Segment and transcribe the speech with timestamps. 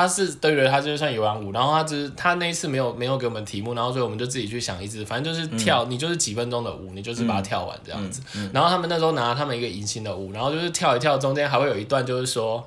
[0.00, 8.22] 他是对对，他就是算有氧舞，然后他只是他那一次没有没有给我们题目，然后所以我们就自己去想一支，反正就是跳，你就是几分钟的舞，你就是把它跳完这样子。
[8.52, 12.66] 然后他们那时候拿他们一个迎新的舞，然后就是跳一跳，中间还会有一段就是说。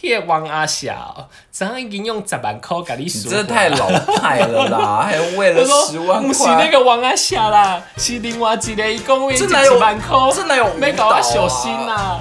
[0.00, 1.14] 叶王阿霞，
[1.52, 3.28] 咱已经用十万块给你赎。
[3.28, 6.26] 这 太老派了啦，还为了十万块。
[6.26, 12.18] 不是那个王阿小啦，是另外一个，一共为几万块，真的有 没搞到小心呐。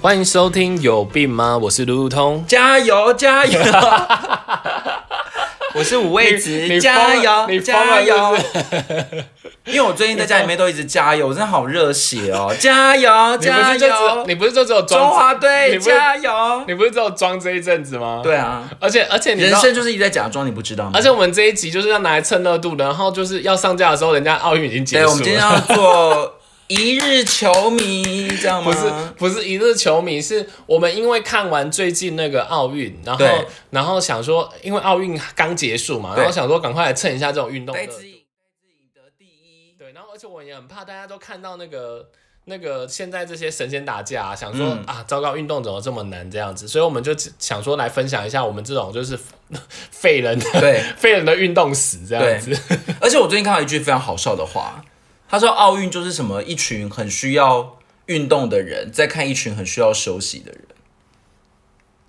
[0.00, 1.58] 欢迎收听有病吗？
[1.58, 3.60] 我是路路通，加油加油！
[5.74, 8.36] 我是五味子，加油加油！
[9.64, 12.54] 因为我最近在家里面都一直加油，我真的好热血哦！
[12.60, 14.24] 加油加油！
[14.28, 16.30] 你不是就只有中华队加油？
[16.68, 18.20] 你不是只有装这一阵子吗？
[18.22, 20.92] 对啊，而且而且人生就是一直在假装，你不知道吗？
[20.94, 25.10] 而且我们这一集就是要拿来蹭热度的，然后就是要上架的时候，人家奥运已经结束了。
[25.10, 26.37] 我们今天要做。
[26.68, 28.70] 一日球迷，这样吗？
[28.70, 33.26] 不是，不是一日球迷，是我们因为看完最近那个奥运，然后
[33.70, 37.86] 然后想说，因为奥运刚结束嘛，然后想说赶快来蹭一下这种运动的。
[37.86, 38.26] 自己
[38.94, 39.74] 得第一。
[39.78, 42.10] 对，然后而且我也很怕大家都看到那个
[42.44, 49.18] 那个现在这些神仙打架，想说啊，糟糕，运动怎么这么难这样子，所以我们就想说来分享一下我们这种就是
[49.90, 52.54] 废人的对 废人的运动史这样子。
[53.00, 54.84] 而且我最近看到一句非常好笑的话。
[55.28, 56.42] 他说：“奥运就是什么？
[56.42, 57.76] 一群很需要
[58.06, 60.62] 运动的人在看一群很需要休息的人。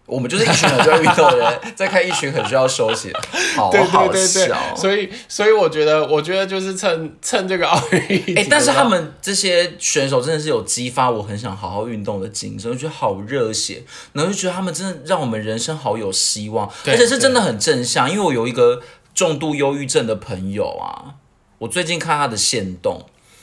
[0.06, 3.20] 我们就是一群很需要运动的人在看一群很需要休息的。
[3.56, 4.58] 好好笑。
[4.76, 8.36] 所以，所以我觉得，我觉得就是趁趁这个奥运。
[8.36, 13.84] 哎，但是他们这些选手真的是有激发我很想好好运动的精神，我觉得好热血，
[14.14, 18.10] 然后就觉得他们真的让我们人生好有希望，而且是真的很正向。
[18.10, 18.82] 因为我有一个
[19.14, 21.19] 重度忧郁症的朋友啊。”
[21.60, 23.02] 我最近看他的线动，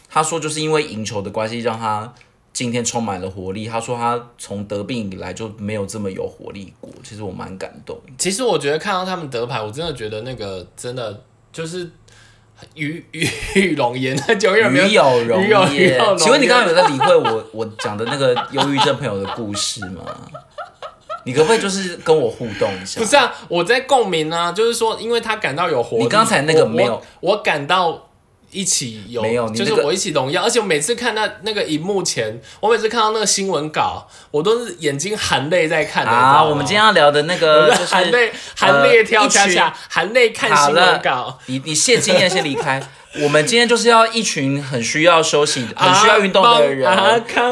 [0.09, 2.13] 他说就是因为赢球的关系，让他
[2.53, 3.67] 今天充满了活力。
[3.67, 6.91] 他说他从得病以来就没有这么有活力过。
[7.05, 8.01] 其实我蛮感动。
[8.17, 11.23] 其实我觉得看到他们得牌，我真的觉得那个真的
[11.53, 11.91] 就是
[12.75, 16.01] 鱼鱼与龙颜， 久远没有有容颜。
[16.17, 20.03] 请问你刚刚有在理会我我讲的那个忧郁症朋友的故事吗？
[21.25, 22.99] 你可不可以就是跟我互动一下？
[22.99, 26.05] 不是啊，我在共鸣啊，就是说，因为他感到有活力。
[26.05, 28.06] 你刚才那个没有，我感到。
[28.57, 36.11] 一起有，没有，就是我一起荣耀，而且我每次看那那个荧幕前，我每次看到那个新闻稿，我都是眼睛含泪在看的。
[36.11, 41.39] 啊，我们今天要聊的那个含泪含泪跳恰恰，含泪看新闻稿。
[41.45, 42.83] 你你谢经验先离开。
[43.23, 46.91] 我们今天就是要一群很需要休息、很需要运动的人，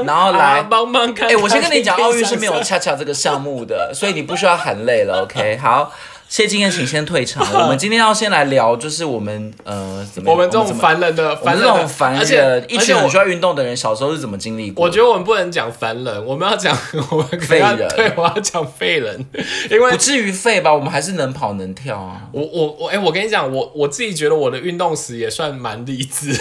[0.05, 1.29] 然后来帮忙看。
[1.29, 5.23] 哎，我先跟你讲，奥运是没有恰恰这个项目的，所以你不需要含泪了。
[5.23, 5.93] OK，好。
[6.29, 7.47] 谢金燕，请先退场。
[7.63, 14.85] 我们今天要先来聊，就是我们呃，我们这种凡人的，凡人这种凡人，一群很需要运动的人，小时候是怎么经历过？
[14.85, 16.77] 我觉得我们不能讲凡人，我们要讲
[17.11, 17.89] 我们废人。
[17.95, 19.25] 对，我要讲废人，
[19.71, 20.75] 因为不至于废吧？
[20.75, 22.23] 我们还是能跑能跳啊。
[22.33, 26.33] 我我我，哎，我跟你讲，我我自己觉得我的运动史也算蛮励志。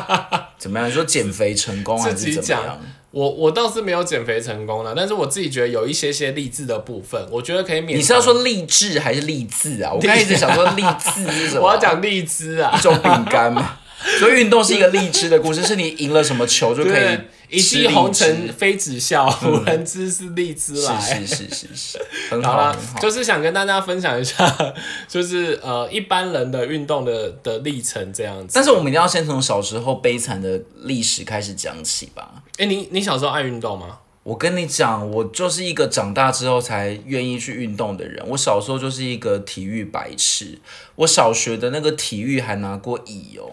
[0.58, 0.86] 怎么样？
[0.88, 2.78] 你说减肥成功还是怎么样？
[3.12, 7.98] 我我倒是没有减肥成功了，但是我自己觉得有一些些励志的部分，我觉得可以免。
[7.98, 9.92] 你是要说励志还是励志啊？
[9.92, 11.62] 我刚一直想说励志是什么？
[11.66, 13.78] 我要讲励志啊，一种饼干嘛。
[14.18, 17.18] 所以运动是一个励志的故事，是你赢了什么球就可以。
[17.50, 21.00] 一骑红尘妃子笑，无人知是荔枝来。
[21.00, 21.98] 是是是是是，
[22.30, 24.74] 很好啦，就是想跟大家分享一下，
[25.08, 28.52] 就是呃一般人的运动的的历程这样子。
[28.54, 32.40] 但是我们一定要先从小时候悲惨的历史开始讲起吧。
[32.58, 33.98] 哎，你你小时候爱运动吗？
[34.22, 38.24] 我跟你讲，我就是一个长大之后才愿意去运动的人。
[38.28, 40.60] 我小时候就是一个体育白痴，
[40.94, 43.50] 我小学的那个体育还拿过乙哦。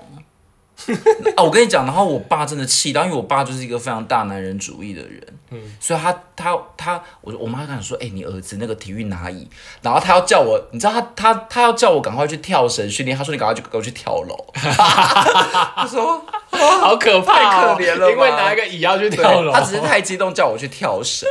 [1.35, 5.21] 啊，我跟你讲，然后我爸真的气到，因为我爸就是一个非常大男人主义的人，
[5.51, 9.47] 嗯，所以他他他，我我妈跟他说，哎，你儿子那个体育哪里？
[9.81, 21.27] 然后他要叫我，你知道他他他要叫我赶快去跳绳训练，他说你赶快去给我去跳楼， 他说 好可怕，太可怜了，因为拿一个椅要去跳楼，他只是太激动叫我去跳绳。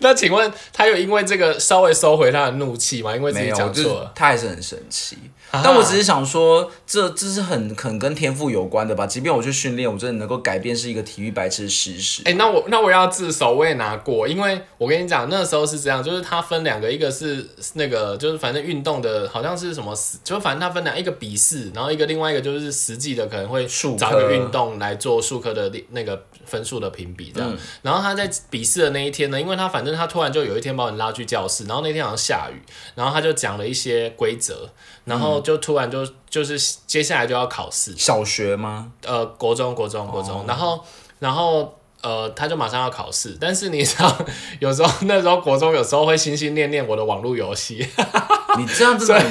[0.00, 3.16] 那请问他有因为这个稍微收回他的怒气吗？
[3.16, 5.16] 因为自己讲错了，他还是很生气。
[5.50, 9.06] 但我只是想说，这这是很很跟天赋有关的吧？
[9.06, 12.22] 即便我去训练，我真的能够改变是一个体育白痴的事实。
[12.26, 23.66] 哎，那我那我要自首，我也拿过，因为我跟你讲，那时候是这样，就是它分两个，一个是那个就是反正运动的，好像是什么，就反正它分两，一个笔试，然后一个另外一个就是实际的，可能会
[23.96, 27.56] 找一个运动动来做数科的那个分数的评比，这嗯样。
[27.82, 32.60] 然后他在笔试的那一天呢，因为他反正他突然就有一天把我拉去教室，然后那天好像下雨，
[32.96, 34.68] 然后他就讲了一些规则，
[35.08, 38.92] 然后就突然就就是接下来就要考试，小学吗？
[39.04, 40.84] 呃，国中国中国哦中，然后
[41.18, 41.74] 然后。
[42.00, 44.18] 呃，他就马上要考试，但是你知道，
[44.60, 47.86] 有时候那时候国中有时候会心心念念我的网络游戏，
[48.56, 49.22] 你这样子，所以，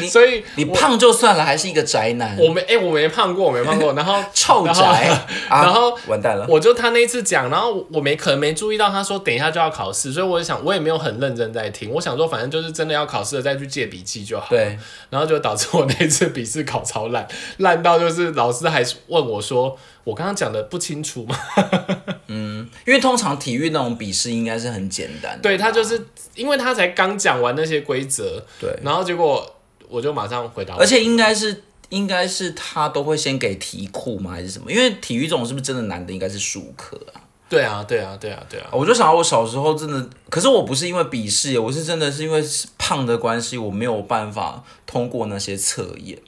[0.00, 5.08] 你所以你胖就算了，还是一个宅男，我没哎、我没胖过，我没胖过，然后臭然后宅，
[5.48, 6.46] 啊然后完蛋了。
[6.48, 14.78] 我就他那一次讲，然后我没可能没注意到他说等一下就要考试，所以我就想我也没有很认真在听，我想说反正就是真的要考试了再去借笔记就好。，对，
[15.10, 17.26] 然后就导致我那次笔试考超烂，
[17.58, 19.76] 烂到就是老师还问我说
[20.06, 21.36] 我刚刚讲的不清楚吗？
[22.28, 26.00] 嗯因为通常体育那种笔试应该是很简单的，对他就是
[26.36, 29.44] 因为他才刚讲完那些规则，对，然后结果
[29.88, 34.30] 我就马上回答，而且应该是应该是他都会先给题库吗？
[34.30, 34.70] 还是什么？
[34.70, 36.12] 因为体育这种是不是真的难的？
[36.12, 37.26] 应该是数科啊。
[37.48, 42.44] 对啊对啊对啊对啊，我就想到我小时候真的，可是我不是因为笔试，我是真的是因为
[42.78, 46.18] 胖的关系，我没有办法通过那些测验。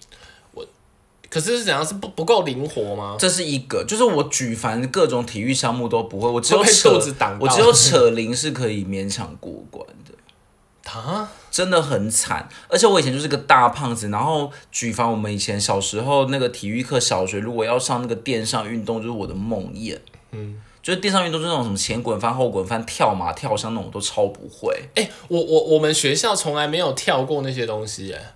[1.31, 3.17] 可是是怎样是不不够灵活吗？
[3.19, 6.91] 这是一个，就是我举凡各种体育项目都不会，我只有扯
[7.41, 10.15] 我只有扯铃是可以勉强过关的。
[10.91, 19.99] 啊，真的很惨，而且我以前就是个大胖子，然后举凡我们以前小时候那个体育课，小学如果要上那个垫上运动，就是我的梦魇。
[20.33, 24.75] 嗯，就是垫上运动，就是那种什么前滚翻、后滚翻、跳马、跳箱那种，我都超不会。
[24.95, 28.33] 哎、我我我们学校从来没有跳过那些东西，哎，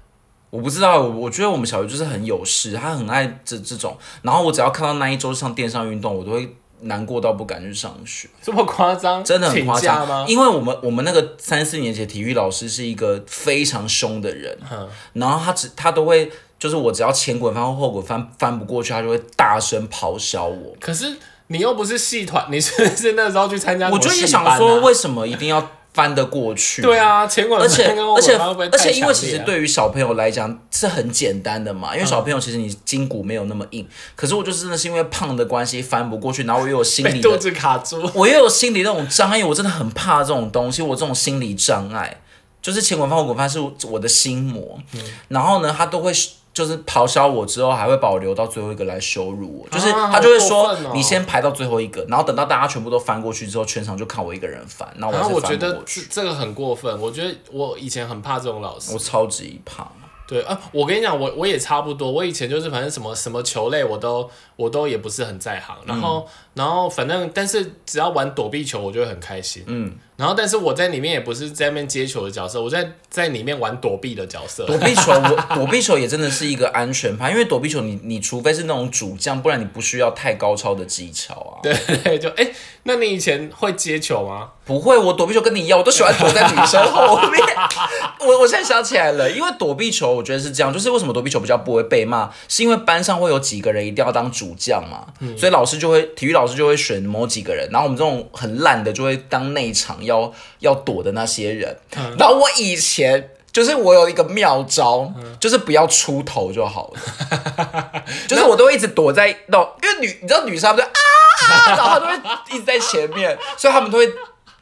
[0.52, 3.96] 我不知道，我我觉得我们小学就是很有事，他很爱这这种。
[4.20, 8.28] 然后我只要看到那一周上电商运动，我都会难过到不敢去上学。
[8.42, 9.24] 这么夸张？
[9.24, 10.28] 真的很夸张？
[10.28, 20.76] 因为我们我们那个三四年级的体育老师是一个非常凶的人，嗯然后他只他都会就是我只要前滚翻或后滚翻翻不过去，他就会大声咆哮我。
[20.78, 21.16] 可是
[21.46, 26.80] 你又不是戏团，你是不是那时候去参加、我就也想说，为什么一定要翻得过去？
[26.82, 26.98] 对。
[26.98, 42.20] 啊，前滚而且翻后而且而且，因为其实对于小朋友来讲是很简单的嘛，因为小朋友其实你筋骨没有那么硬，可是我就是真的是因为胖的关系翻不过去，然后我又有心理肚子卡住，我又有心理那种障碍，我真的很怕这种东西，我这种心理障碍，
[42.62, 44.78] 就是前滚翻后滚翻是我的心魔。
[44.94, 46.12] 嗯然后呢，他都会
[46.54, 58.94] 就是咆哮我之后，还会把我留到最后一个来羞辱我，就是啊他就会说、你先排到最后一个，然后等到大家全部都翻过去之后，全场就看我一个人翻，那我然还是后我觉得这个很过分，我觉得我以前很怕这种老师。
[58.94, 59.02] 我。
[59.12, 59.86] 超级怕，
[60.26, 62.10] 对啊，我跟你讲，我我也差不多。
[62.10, 69.62] 我以前就是反正什么什么球类我都我都也不是很在行，然后、然后反正但是只要玩躲避球，我就会很开心。
[69.66, 74.66] 嗯，然后但是我在里面也不是在那边接球的角色，我在在里面玩躲避的角色。
[74.66, 81.60] 躲避球，我 躲避球也真的是一个安全牌，因为躲避球你你除非是那种主将，不然你不需要太高超的技巧啊。
[81.62, 82.52] 对对，就哎、
[82.82, 84.50] 那你以前会接球吗？
[84.64, 87.42] 不会，我躲避球跟你一样，我都喜欢躲在女生后面。
[88.20, 95.06] 我我现在想起来了，因为躲避球，我觉得是这样，就是为什么躲避球比较不会被骂，是因为班上会有几个人一定要当主将嘛，
[95.36, 101.76] 所以老师就会体育老师就会选某几个人，然后我们这种很烂的就会当内场要要躲的那些人。
[102.18, 103.30] 然后我以前。
[103.52, 108.02] 就是我有一个妙招，就是不要出头就好了。
[108.26, 112.14] 就是我都会一直躲在那种，因为女你知道女生她们就啊，然后她都会
[112.50, 114.10] 一直在前面， 所以他们都会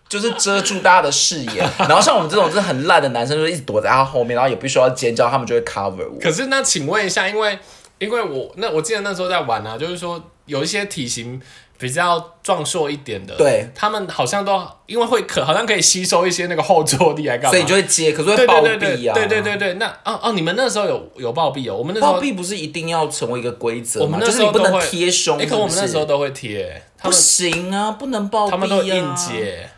[0.09, 1.61] 就是遮住大家的视野。
[1.79, 6.19] 然后像我们这种就是很烂的男生，就一直躲在他后面，然后也不需要尖叫，他们就会 cover 我。
[6.21, 7.57] 可是那请问一下，因为
[8.01, 11.41] 因为我那我记得那时候在玩啊，就是说有一些体型
[11.81, 19.15] 比较壮硕一点的，对，他们好像都因为会可好像可以吸收一些那个后坐力来干嘛，所以你就会接，可是会对暴毙啊！
[19.15, 24.03] 对对对对，那哦哦，你们那时候有有暴毙哦，我们那时候暴毙不是一定要成为一个规则？
[24.03, 28.51] 我们那时候都会贴胸，哎，可我们那时候都会贴，不行啊，不能暴毙啊！
[28.51, 29.71] 他们都硬接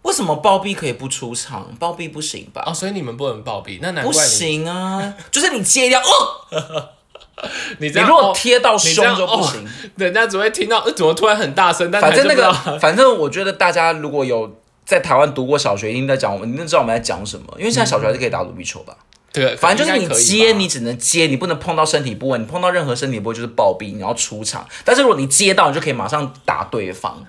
[0.00, 2.62] 为什么暴毙可以不出场，暴毙不行吧？
[2.66, 6.88] 哦，所以你们不能暴毙，那难不怪你行啊，就是你接掉，哦，
[7.78, 9.66] 你这样你如果哦贴到胸就不行。
[9.96, 17.44] 人家只会听到呃怎么突然很大声，但反正那个反正我觉得大家如果有在台湾读过小学，一定在讲，你一定知道我们在讲什么。
[17.58, 18.96] 因为现在小学还是可以打躲避球吧，
[19.32, 24.66] 对，反正就是你接，你只能接，你不能碰到身体部位，你碰到任何身体部位就是暴毙，你要出场。
[24.84, 27.24] 但是如果你接到，你就可以马上打对方。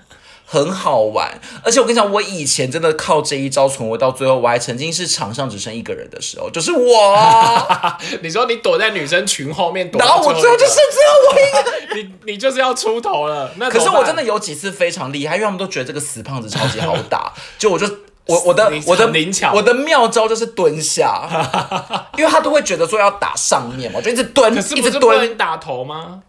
[0.52, 7.18] 很好玩，而且我跟你讲，我以前真的靠这一招存活到最后，我还曾经是场上只剩一个人的时候，就是我，
[8.20, 11.72] 你说你躲在女生群后面躲然后我最后就剩只有我一个。
[11.96, 13.50] 你你就是要出头了。
[13.56, 17.86] 那可是我真的有几次非常厉害，因为他们都觉得这个死胖子超级好打， 就我就
[18.26, 19.54] 我我的我的灵巧。
[19.54, 21.26] 我的妙招就是蹲下，
[22.18, 26.20] 因为他都会觉得说要打上面嘛，我就一直蹲，一直蹲，打头吗？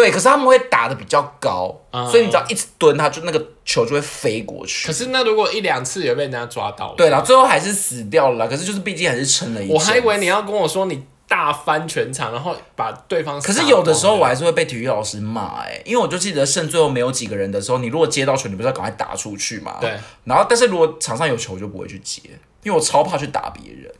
[0.00, 4.92] 对，可是他们会打的比较高，啊所以你只要一直蹲，他就那个球就会飞过去可。
[4.94, 9.74] 是那如果一两次也被人家抓到，对啦，最后还是死掉了啦，可是就是毕竟还是撑了一阵。
[9.76, 13.38] 我还以为你要跟我说你大翻全场，然后把对方。
[13.40, 19.76] 可是有的时候我还是会被体育老师骂哎、因为我就记得剩最后没有几个人的时候，你如果接到球，你不是要赶快打出去嘛？
[19.80, 19.94] 对。
[20.24, 22.22] 然后，但是如果场上有球，我就不会去接，
[22.62, 23.92] 因为我超怕去打别人。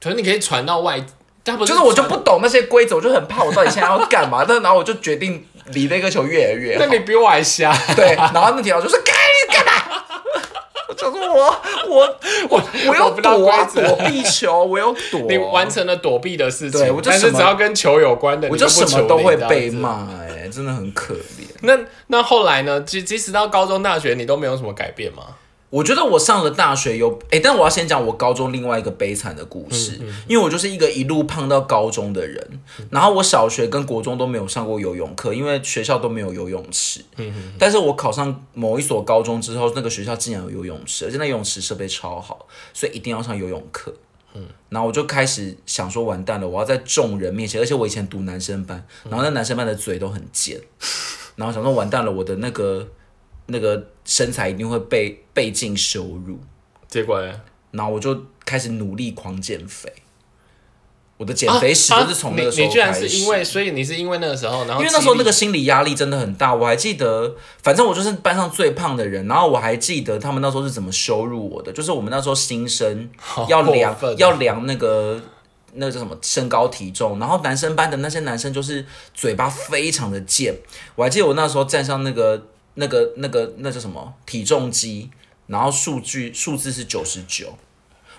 [0.00, 1.04] 可是你可以传到外，
[1.64, 4.44] 就是我就不懂那些规则，我就很怕我到底现在要干嘛。
[4.46, 6.76] 但然后我就决定离那个球越来越远。
[6.80, 7.72] 那你比我还瞎。
[7.94, 10.02] 对，然后那条就说：“干你干嘛？”
[10.88, 15.20] 我就说我我我我有 我不知道躲啊，躲避球，我有躲。
[15.28, 19.36] 你完成了躲避的事情，对我就但是只要跟球有关的，我就什么都会。
[19.48, 21.46] 被骂，哎，真的很可怜。
[21.62, 21.76] 那
[22.08, 22.80] 那后来呢？
[22.80, 25.22] 即即使到高中、大学，你都没有什么改变吗？
[25.70, 37.04] 我觉得我上了大学有，哎、但我要先讲我高中另外一个悲惨的故事，因为我就是一个一路胖到高中的人，然后我小学跟国中都没有上过游泳课，因为学校都没有游泳池。
[37.58, 43.94] 但是我考上某一所高中之后，那个学校竟然有游泳池，而且那游泳池设备超好，所以一定要上游泳课。
[44.68, 50.60] 然后我就开始想说，完蛋了，我要在众人面前，而且我以前读男生班，然后那男生班的嘴都很尖，
[51.36, 52.86] 然后想说完蛋了，我的那个
[53.46, 56.38] 那个身材一定会被被尽羞辱，
[56.88, 57.32] 结果呢？
[57.72, 59.92] 然后我就开始努力狂减肥。
[61.18, 62.92] 我的减肥史啊就是从那个时候你你居然。
[62.92, 73.08] 是因为，所以你是因为那个时候，然后因为那时候那个心理压力真的很大，我还记得，反正我就是班上最胖的人，然后我还记得他们那时候是怎么羞辱我的，就是我们那时候新生
[73.48, 75.18] 要量要量那个
[75.72, 78.84] 那个叫什么身高体重，然后男生班的那些男生就是
[79.14, 80.54] 嘴巴非常的贱，
[80.96, 85.10] 我还记得我那时候站上那个那个那个那叫什么体重机，
[85.48, 87.58] 然后数据数字是九十九。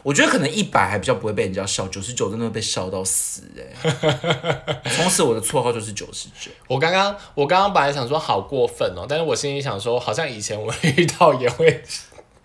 [0.04, 6.50] 我觉得可能一百还比较不会被人家笑，九十九真的会被笑到死哎、 从此我的绰号就是九十九。
[6.68, 11.84] 我刚刚我刚刚本来想说好过分哦，但是我心里想说，好像以前我遇到也会，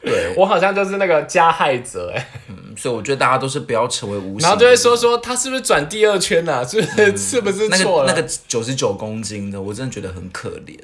[0.02, 2.26] 对， 我好像就是那个加害者哎，
[2.76, 4.40] 所以我觉得大家都是不要成为无。
[4.40, 6.64] 然后就会说说他是不是转第二圈呐、啊？
[6.66, 8.12] 是不是、是不是错了？
[8.12, 10.76] 个那个九十九公斤的，我真的觉得很可怜。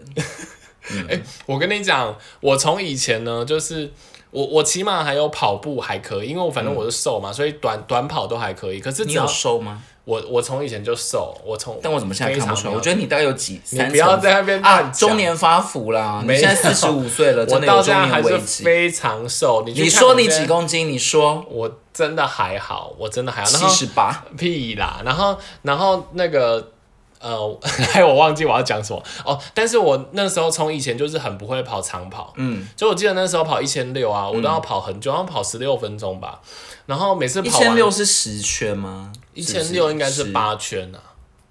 [1.46, 3.92] 我跟你讲，我从以前呢，就是
[4.30, 8.80] 我我起码还有跑步还可以，因为我反正我是瘦嘛，所以短短跑都还可以。
[8.80, 9.82] 可是你有只要瘦吗？
[10.04, 12.74] 我我从以前就瘦，我从但我怎么现在看不出来？
[12.74, 16.20] 我觉得得你大概有几你三不要在那边乱啊，讲中年发福啦！
[16.24, 18.64] 你没有现在四十五岁了，我真的有中到现在还是年危机。
[18.64, 19.64] 非常瘦。
[19.66, 20.88] 你去你说你现在几公斤？
[20.88, 23.50] 你说我真的还好，我真的还好。
[23.50, 24.24] 然七后十八。
[24.38, 26.72] 屁啦，然后然后那个
[27.20, 27.58] 呃，
[27.92, 29.38] 还有 我忘记我要讲什么哦。
[29.54, 36.40] 但是我那时候从以前就是很不会跑长跑，嗯，就我记得那时候跑一千六啊，我都要跑很久，要跑十六分钟吧。
[36.86, 39.12] 然后每次一跑一千六是十圈吗？
[39.34, 40.24] 一千六应该是。
[40.32, 40.98] 八圈啊。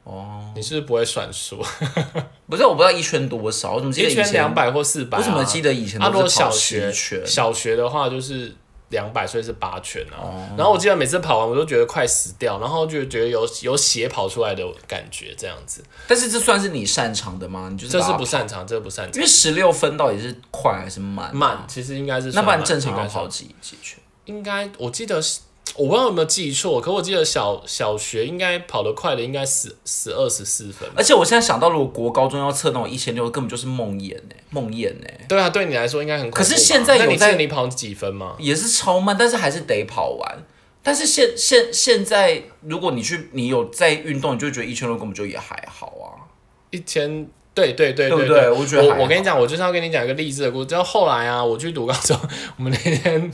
[0.04, 1.58] 哦，你是不是不会算数？
[2.48, 4.54] 不是，我不知道一圈多少，我怎么记得一圈两？
[4.54, 5.20] 百或四百、啊？
[5.20, 7.26] 我怎么记得以前都是跑小学？
[7.26, 8.56] 小学的话就是
[8.90, 10.16] 两百，所以是八圈啊。
[10.22, 15.84] 哦然后我记得每次跑完我都觉得快死掉，然后就觉得有有血跑出来的感觉，这样子。
[16.08, 17.70] 但是这算是你擅长的吗？
[17.72, 19.14] 你就是这是不擅长，这个不擅长。
[19.16, 21.36] 因为十六分到底是快还是慢？
[21.36, 24.00] 慢，其实应该是那不然正常要跑几几圈？
[24.26, 25.40] 应该我记得是，
[25.78, 30.90] 我不知道有没有记错，可我记得小小学应该跑得快的应该十十二十四分。
[30.96, 36.32] 而且我现在想到，如果国高中要测那种一千六，根本就是梦魇呢，梦魇呢，对啊，对你来说应该很。
[36.32, 38.36] 可是现在有在你跑几分吗？
[38.40, 40.44] 也是超慢，但是还是得跑完。
[40.82, 46.26] 但是现现现在，如果你去你有在运动，你就觉得一千六根本就也还好啊。
[46.72, 47.30] 一千。
[47.58, 50.68] 对对对对对我觉得我我跟你讲，我就是要跟你讲一个励志的故事。
[50.68, 52.16] 就后来啊，我去读高中，
[52.56, 53.32] 我们那天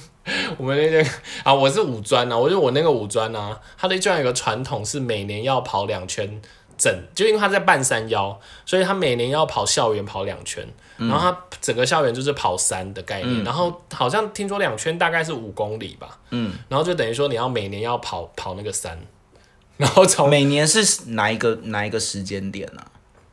[0.58, 1.06] 我们那天
[1.44, 6.42] 啊，我是五专啊，我就我那个五专啊，他的居然有个传统是每年要跑两圈
[6.78, 10.66] 整，就因为他在半山腰，所以他每年要跑校园跑两圈，
[10.98, 18.98] 然后他整个校园就是跑山的概念，然后好像听说两圈大概是五公里吧，嗯，然后就等于说你要每年要跑跑那个山，
[19.76, 22.82] 然后从每年是哪一个哪一个时间点呢、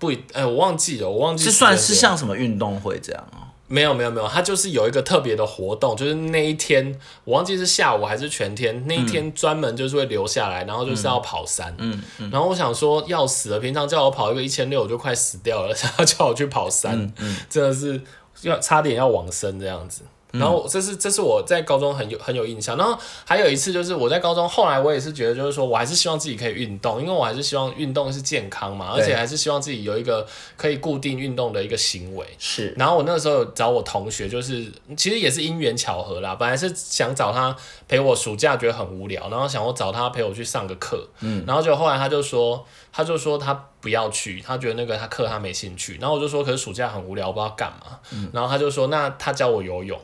[0.00, 3.46] 不一，哎、我忘记了，我忘记是算是像什么运动会这样哦？
[3.68, 11.72] 没有没有没有，它就是有一个特别的活动，就是那一天我忘记是下午还是全天，那一天专门就是会留下来，然后就是要跑山。
[11.78, 12.02] 嗯，
[12.32, 17.12] 然后我想说要死了，平常叫我跑一个一千六我就快死掉了，想要叫我去跑山，
[17.48, 18.00] 真的是
[18.42, 20.02] 要差点要往生这样子。
[20.32, 32.26] 然后这是这是我在高中很有很有印象，然后还有一次就是我在高中，后来我也是觉得就是说我还是希望自己可以运动，因为我还是希望运动是健康嘛，而且还是希望自己有一个可以固定运动的一个行为。
[32.38, 37.54] 是然后我那个时候有找我同学，就是其实也是因缘巧合啦，本来是想找他
[37.88, 49.98] 陪我暑假觉得很无聊，然后想我找他陪我去上个课，嗯，然后就后来他就说，他就说他不要去，他觉得那个他课他没兴趣，然后我就说可是暑假很无聊，我不知道干嘛，嗯然后他就说那他教我游泳。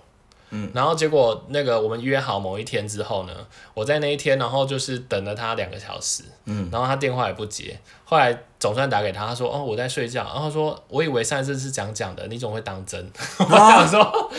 [0.50, 3.32] 嗯，然后结果那个我们约好某一天之后呢，
[3.74, 14.30] 我在那一天，然后就是等了他两个小时，嗯，然后他电话也不接，后来总算打给他，他说哦我在睡觉，然后他说我以为上一次是讲讲的，你总会当真， 我想说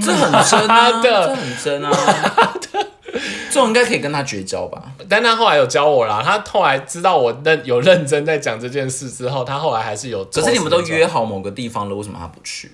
[0.00, 1.90] 这很真啊，这很真啊。
[3.50, 4.82] 这种应该可以跟他绝交吧？
[5.08, 10.24] 但他后来有教我啦，他后来知道我认有认真在讲这件事之后，他后来还是有。
[10.24, 12.72] 可是你们都约，好某个地方了，为什么他不去？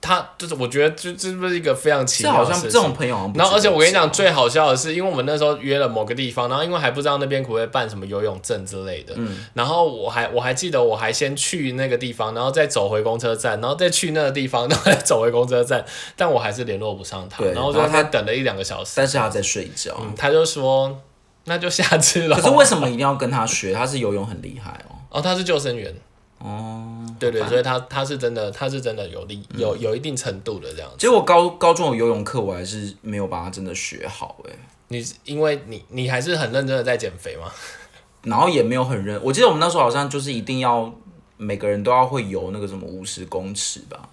[0.00, 2.60] 他就是我觉得这这不是一个非常奇这妙的事情。
[2.60, 3.50] 好像这种朋友好像不值得交。
[3.50, 15.84] 然后，而且我跟你讲，最好笑的是，因为我们那时候约了某个地方，然后因为还不知道那边可不可以办什么游泳证之类的，嗯然后我还我还记得我还先去那个地方，然后再走回公车站，然后再去那个地方，然后再走回公车站，
[16.16, 19.96] 但我还是联络不上他，对然后就然后他他等了一两个小时，但是他在睡觉。
[20.00, 21.00] 嗯他就说
[21.44, 22.36] 那就下次了。
[22.36, 23.72] 可是为什么一定要跟他学？
[23.72, 24.96] 他是游泳很厉害哦。
[25.10, 25.94] 哦，他是救生员。
[26.38, 30.96] 哦，对对，所以他他是真的，他是真的有力有有一定程度的这样子。
[30.98, 34.52] 结果高高中有游泳课，我还是没有把它真的学好哎、
[34.88, 37.50] 你因为你你还是很认真的在减肥嘛？
[38.22, 39.20] 然后也没有很认。
[39.22, 40.92] 我记得我们那时候好像就是一定要
[41.36, 44.08] 每个人都要会游那个什么五十公尺吧，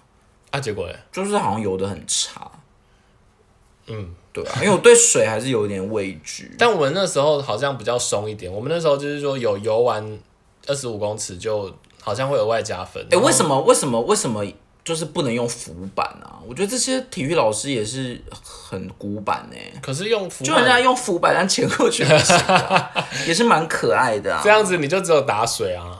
[0.50, 2.50] 啊，结果嘞，就是好像游的很差。
[3.88, 6.54] 嗯，对啊，因为我对水还是有点畏惧。
[6.58, 10.18] 但我们那时候好像比较松一点，我们那时候就是说有游完
[10.66, 11.72] 二十五公尺就
[12.06, 13.04] 好像会额外加分。
[13.10, 13.56] 哎、为什么？
[13.56, 14.44] 么为什么为什么
[14.84, 16.38] 就是不能用浮板啊？
[16.46, 18.22] 我觉得这些体育老师也是
[18.70, 22.90] 很古板哎、可是用浮就人家用浮板，但前后全啊、
[23.26, 24.40] 也是蛮可爱的啊。
[24.44, 25.98] 这样子，你就只有打水啊。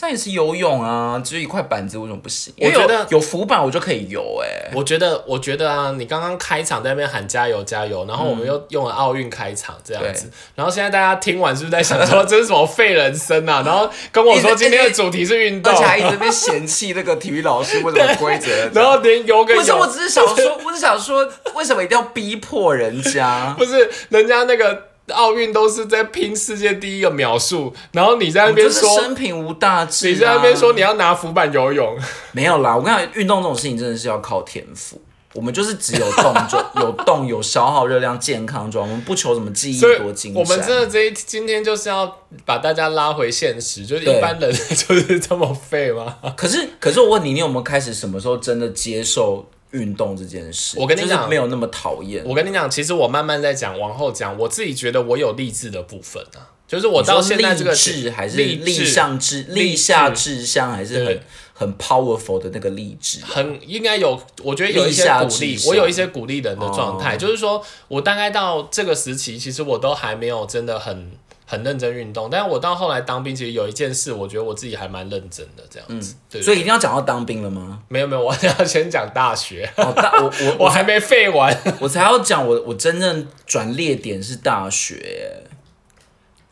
[0.00, 2.54] 这样也是游泳啊，只有一块板子为什么不行？
[2.56, 13.62] 我觉得有有浮板我就可以游哎、我觉得，我觉得啊，你刚刚开场在那边喊加油加油，然后我们又用了奥运开场这样子，然后现在大家听完是不是在想说这是什么废人生啊？
[13.62, 18.50] 然后跟我说今天的主题是运动而且，还一直在那边嫌弃那个体育老师为什么规则。
[18.72, 23.54] 然后连游个不是，我，只是想说，我只是想说，为什么一定要逼迫人家？
[23.58, 29.00] 不是人家那个奥运都是在拼世界第一个秒数，然后你在那边说。
[29.00, 30.10] 生平无大志、啊。
[30.10, 31.96] 你在那边说你要拿浮板游泳，
[32.32, 35.00] 没有啦，我跟你讲，运动这种事情真的是要靠天赋。
[35.32, 40.60] 我们就是只有动就 有动，有消耗热量，健康状，我们不求什么记忆多精我们。
[40.60, 46.16] 真的这一今天就是要把大家拉回现实，就是一般人 就是这么废吗？
[46.36, 50.78] 可是，可是我问你，你有没有开始什么时候真的接受运动这件事？
[50.78, 52.24] 我跟你讲没有那么讨厌。
[52.24, 61.20] 我跟你讲，其实我慢慢在讲，往后讲，我自己觉得我有励志的部分啊，就是我到现在这个励志还是励立志上志、励立下志志向，还是很
[61.54, 63.24] 很 powerful 的那个励志。
[63.24, 71.10] 很应该有，我觉得有一些鼓励，我有一些鼓励人的状态，哦就是说我大概到这个时期，其实我都还没有真的很
[71.50, 77.82] 很认真运动，但是我到后来当兵，其实有一件事，我觉得我自己还蛮认真的这样子，对，所以一定要讲到当兵了吗？
[77.88, 85.42] 没有没有， 我要先讲大学，哦，大我我 我还没废完，我才要讲我我真正转捩点是大学。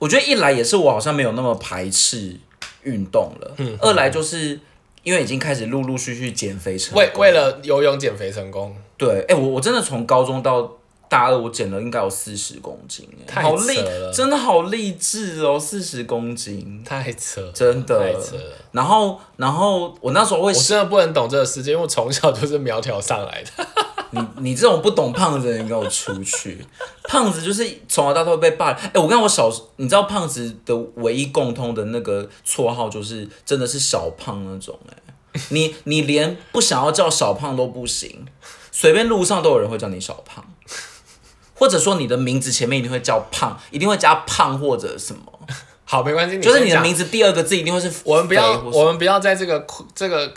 [0.00, 2.36] 我觉得一来也是我好像没有那么排斥
[2.82, 4.58] 运动了，嗯二来就是
[5.04, 7.00] 因为已经开始陆陆续续减肥成功。
[7.00, 10.77] 为为了游泳减肥成功，对，哎、我我真的从高中到
[11.08, 18.52] 大二，我减了应该有四十公斤，哎，太好励扯了，真的好励志哦，四十公斤，太扯了，真的太扯了。
[18.72, 23.66] 然后然后我那时候会我真的不能懂这个世界，因为我从小就是苗条上来的。
[24.10, 26.64] 你你这种不懂胖子的人，给我出去！
[27.04, 28.78] 胖子就是从小到大都会被霸凌。
[28.84, 38.24] 哎、我跟我小，你知道胖子的唯一共通的那个绰号就是真的是小胖那种、哎，你你连不想要叫小胖都不行，
[38.72, 40.42] 随便路上都有人会叫你小胖，
[41.58, 45.20] 或者说你的名字前面一定会叫胖，一定会加胖或者什么，
[45.84, 50.32] 好，没关系，就是你的名字第二个字一定会是我们不要，我们不要在这个这个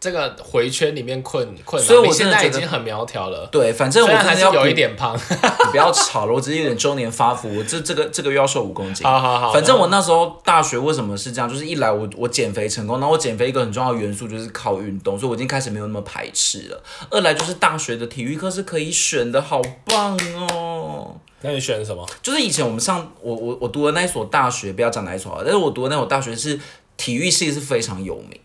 [0.00, 1.82] 这个回圈里面困困。
[1.82, 5.16] 所以我现在已经很苗条了，对，反正我还是要鼓一点胖。
[5.16, 9.06] 你不要吵了，我只是有点中年发福，我这这个这个月要瘦五公斤。
[9.06, 16.82] 好好好，反正我那时候大学为什么是这样，就是一来我我减肥成功，然后我减肥一个很重要的元素就是靠运动，所以我已经开始没有那么排斥了。
[17.10, 20.18] 二来就是大学的体育课是可以选的，好棒
[20.50, 21.16] 哦！
[21.40, 22.04] 那你选什么？
[22.20, 26.58] 就是以前我们上我我我读的那一所大学，不要讲哪一所好了，但是我读的那所大学是
[26.96, 28.38] 体育系是非常有名，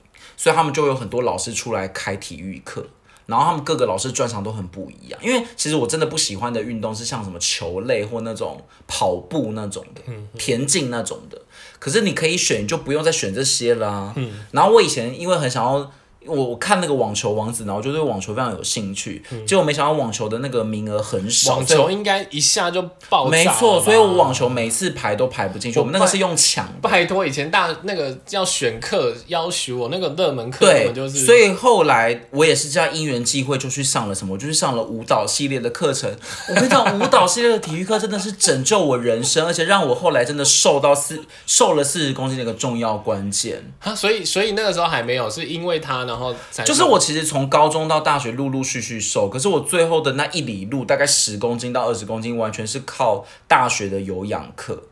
[0.43, 2.86] 所以他们就有很多老师出来开体育课。
[3.27, 5.17] 然后他们各个老师专长都很不一样。
[5.23, 10.01] 因为其实我真的不喜欢的运动是像什么球类或那种跑步那种的，
[10.38, 11.41] 田径那种的。
[11.79, 14.13] 可是你可以选，就不用再选这些啦。
[14.51, 15.89] 然后我以前因为很想要。
[16.25, 23.31] 我我看那个网球王子，然后就对网球非常有兴趣，结果没想到网球的那个名额很少，网球应该一下就爆炸。
[23.31, 25.79] 没错，所以我网球每次排都排不进去。
[25.79, 31.25] 我们那个是用抢，拜托，以前大那个要选课要求我那个热门课，对，就是。
[31.25, 36.09] 所以后来我也是这样因缘际会就去上了什么，我就去上了舞蹈系列的课程。
[36.49, 43.63] 我跟你讲，舞蹈系列的体育课真的是拯救我人生，而且让我后来真的瘦到四瘦了四十公斤的一个重要关键。
[43.79, 46.32] 啊，所以所以那个时候还没有，是因为他然后
[46.63, 54.84] 就是我其实从高中到大学陆陆续续瘦，可是我最后的那一里路大概十公斤到二十公斤，完全是靠大学的有氧课。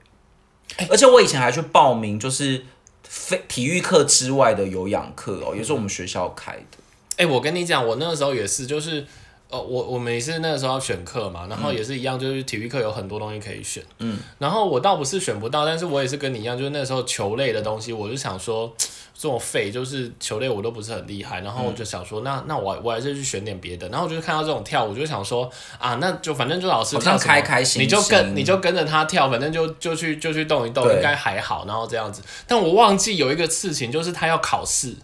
[0.89, 2.65] 而且我以前还去报名，就是
[3.03, 6.77] 非体育课之外的有氧课哦，也是我们学校开的。
[7.17, 9.05] 哎，我跟你讲，我那个时候也是，就是
[9.51, 13.83] 呃，我我们也是那个时候要选课嘛，然后也是一样，就是体育课有很多东西可以选。
[13.99, 18.75] 嗯，然后我倒不是选不到，但是我也是跟你一样，就是那时候球类的东西，我就想说。
[19.21, 23.87] 这种废就是球类我都不是很厉害，然后我就想说，那那我我还是去选点别的。
[23.89, 31.65] 然后我就看到这种跳，我就想说啊，那就反正就老师跳开开心，你就跟你就跟着他跳，反正就就去就去动一动，应该还好。
[31.67, 34.95] 然后这样子，但我忘记有一个事情，就是他要考试。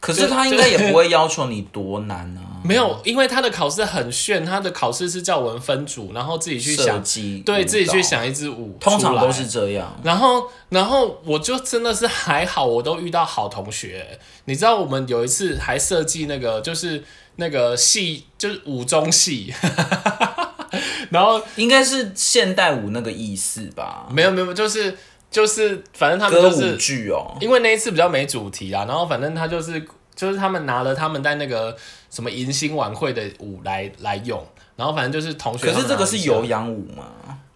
[0.00, 2.51] 可是他应该 也不会要求你多难啊。
[2.64, 7.02] 没有，因为他的考试很炫，他的考试是叫我们分组，然后自己去想，
[7.44, 9.98] 对自己去想一支舞，通常都是这样。
[10.02, 14.18] 然后，然后我就真的是还好，我都遇到好同学。
[14.44, 17.02] 你知道，我们有一次还设计那个，就是
[17.36, 19.52] 那个戏，就是舞中戏，
[21.10, 24.06] 然后应该是现代舞那个意思吧？
[24.10, 24.96] 没有，没有，就是
[25.30, 27.36] 就是，反正他们就是剧哦。
[27.40, 29.84] 因为那一次比较没主题啊，然后反正他就是。
[30.14, 31.76] 就是他们拿了他们在那个
[32.10, 34.44] 什么迎新晚会的舞来来用，
[34.76, 35.72] 然后反正就是同学。
[35.72, 37.04] 可是这个是有氧舞吗？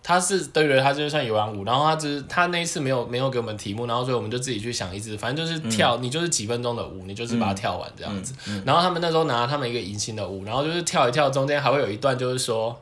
[0.03, 8.33] 他是对对，他就是算有氧舞，然后他只是他那一次没有没有给我们题目，然后所以我们就自己去想一支，反正就是跳，你就是几分钟的舞，你就是把它跳完这样子。
[8.65, 12.81] 然后他们那时候拿他们一个迎新的舞，然后就是跳一跳，中间还会有一段就是说。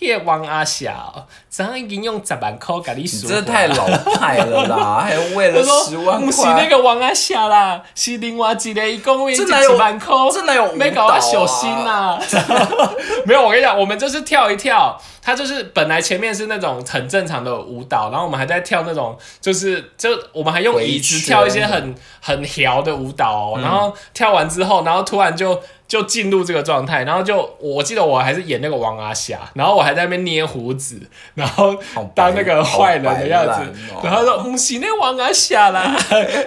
[0.00, 3.28] 叶王阿晓，咱已经用十万块给你赎。
[3.28, 6.26] 这太老派了啦， 还为了十万块。
[6.26, 9.44] 不是那个王阿霞啦，是另外一个，一共为几
[9.78, 10.14] 万块。
[10.32, 10.72] 这哪有？
[10.72, 12.18] 没搞到小心呐。
[13.24, 25.62] 没有，我跟你讲，我们就是跳一跳，他就是本来前面是那种很正常的舞蹈，然后我们还在跳那种，就是就我们还用椅子跳一些很很摇的舞蹈，然后跳完之后，然后突然就。
[25.86, 30.98] 就进入这个状态，然后就我记得我还是演那个王阿霞，然后我还在那边捏胡子，
[31.34, 31.76] 然后
[32.14, 35.94] 当那个坏人的样子，然后说不是那王阿霞啦，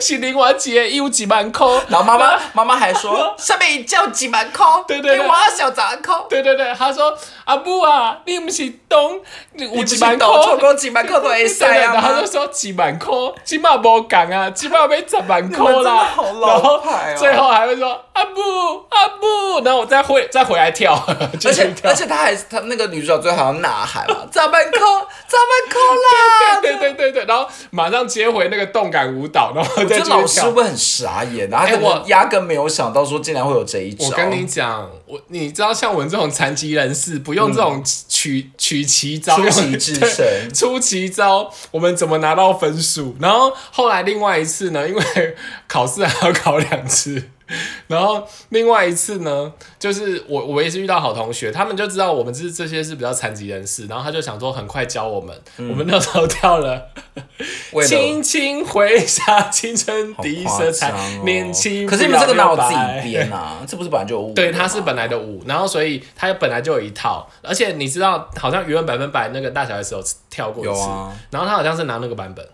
[0.02, 9.20] 是林华杰有几万块，然后妈妈妈妈还说上面叫几万块，对对对，王阿小杂块，对对对，他说阿母啊，你不是懂
[9.56, 13.14] 有几万块，错过几万块都会塞啊，然后就说几万块，
[13.46, 16.10] 起码无讲啊，起码要十万块啦，
[16.42, 16.82] 然后
[17.16, 18.42] 最后还会说阿布
[18.90, 19.28] 阿布。
[19.64, 20.94] 然后我再回再回来跳，
[21.46, 24.80] 而且而且他还他那个女主角最后还要呐喊嘛，咋办扣
[25.28, 26.62] 咋办扣啦？
[26.62, 34.06] 对对对对，然后马上接回那个动感舞蹈，然后再老师会很傻眼，然后我压根没有想到说竟然会有这一招。
[34.06, 43.16] 我跟你讲，我你知道像我们这种残疾人士，不用这种取取奇招，出奇制胜，出奇招，我们怎么拿到分数？
[43.20, 45.04] 然后后来另外一次呢，因为
[45.68, 47.24] 考试还要考两次。
[47.88, 55.36] 然后另外一次呢，就是我我也是遇到好同学，他们就知道我们是这些是比较残疾人士，然后他就想说很快教我们。
[55.58, 56.82] 我们那时候跳了
[57.88, 60.92] 《轻轻回想青春第一色彩》，
[61.24, 61.88] 年轻。
[61.88, 63.64] 可是你们这个哪有自己编啊？
[63.68, 64.34] 这不是本来就有舞？
[64.34, 67.30] 对，它是本来的舞，然后所以它本来就有一套。
[67.42, 70.90] 而且你知道，好像语文百分百那个大小 S 有跳过一次，
[71.30, 72.46] 然后他好像是拿那个版本，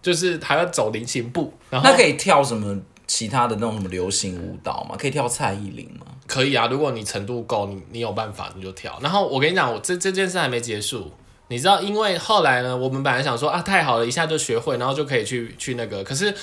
[0.00, 2.78] 就是还要走菱形步，然后他可以跳什么？
[3.08, 6.06] 其他的那种什么流行舞蹈嘛，可以跳蔡依林吗？
[6.26, 8.96] 可以啊，如果你程度够，你你有办法你就跳。
[9.02, 11.10] 然后我跟你讲，我这这件事还没结束，
[11.48, 16.04] 你知道，因为后来呢，我们本来想说啊，太好了，一下就学会，然后就可以去去那个。
[16.04, 16.34] 可是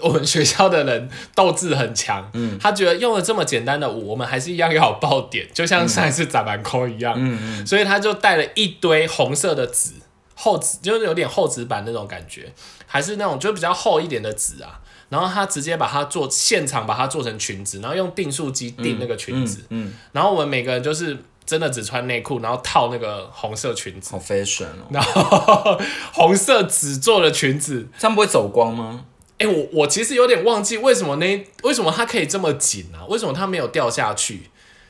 [0.00, 9.92] 我们学校的人斗志很强，嗯，他觉得用了这么简单的舞，我们还是一样要爆点，就像上一次砸板扣一样，嗯嗯，所以他就带了一堆红色的纸，
[10.34, 12.52] 厚纸就是有点厚纸板那种感觉，
[12.84, 14.80] 还是那种就比较厚一点的纸啊。
[15.10, 19.62] 然后他直接把它做现场，把它做成裙子，然后用订书机订那个裙子。
[19.68, 24.12] 嗯，然后我们每个人就是真的只穿内裤，然后套那个红色裙子。
[24.12, 24.86] 好 fashion 哦！
[24.90, 25.80] 然后
[26.12, 29.04] 红色纸做的裙子，这样不会走光吗？
[29.38, 33.04] 哎，我我其实有点忘记为什么那为什么它可以这么紧啊？
[33.08, 34.42] 为什么它没有掉下去？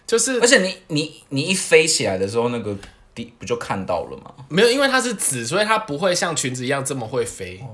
[0.07, 2.77] 就是而且你你你一飞起来的时候，那个
[3.15, 4.35] 地不就看到了吗？
[4.49, 7.65] 没有，因为它是纸，所以它不会像裙子一样这么会飞。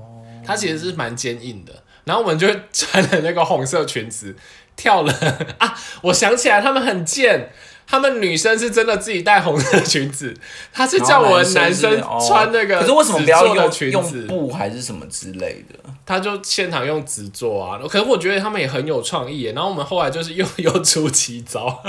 [0.45, 1.83] 它其实是蛮坚硬的。
[2.07, 4.35] 然后我们就穿了那个红色裙子
[4.75, 5.13] 跳了
[5.59, 5.77] 啊！
[6.01, 7.51] 我想起来，他们很贱，
[7.85, 10.33] 他们女生是真的自己带红色裙子，
[10.73, 14.19] 他是叫我们男生穿那个、可是为什么不要用裙子？
[14.19, 15.77] 用布还是什么之类的？
[16.05, 17.79] 他就现场用纸做啊。
[17.89, 19.51] 可是我觉得他们也很有创意耶。
[19.51, 21.83] 然后我们后来就是又又 出奇招。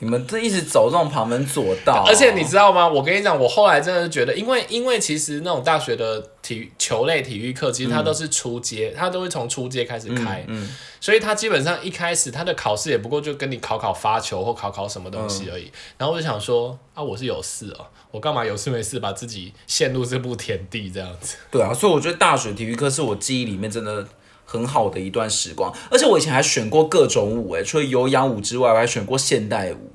[0.00, 2.86] 你们这一直走这种旁门左道，而且你知道吗？
[2.86, 15.70] 我跟你讲，我后来真的是觉得，因为因为其实那种大学的体育球类体育课，其实它都是初阶，它都会从初阶开始开，嗯，所以它基本上一开始它的考试也不过就跟你考考发球或考考什么东西而已。
[15.96, 21.36] 然后我就想说啊，我是有事哦，我干嘛有事没事把自己陷入这步田地这样子？
[21.50, 24.06] 对啊，所以我觉得大学体育课是我记忆里面真的。
[24.50, 29.92] 很好的一段时光，而且我以前还选过各种舞，哎，除了有氧舞之外，我还选过现代舞，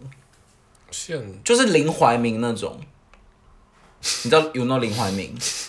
[0.91, 2.79] 现就是林怀民那种，
[4.23, 5.35] 你知道有那林怀民，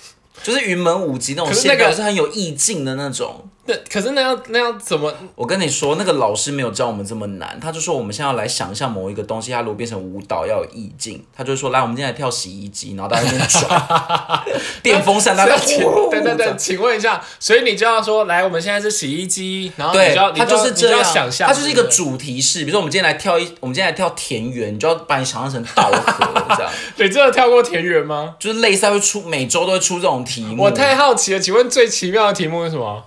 [0.45, 3.49] 就是云门舞集那种，线条是很有意境的那种。
[3.67, 5.11] 那可是那要那要怎么？
[5.35, 14.45] 我跟你说，那个老师没有教我们这么难，他就说我们现在要来想象某一个东西，它如果变成舞蹈要有意境，他就说来，我们今天来跳洗衣机，然后大家边转
[14.85, 26.71] 电风扇， 大家对对对，请问一下，所以你就要说来，我们现在是洗衣机，然后对，他就是这样想象，它就是一个主题式，比如说我们今天来跳一，我们今天来跳田园，你就要把你想象成稻禾这样。
[26.97, 28.35] 你真的跳过田园吗？
[28.39, 33.05] 就是类似会出每周都会出这种题目，我太好奇了，请问最奇妙的题目是什么？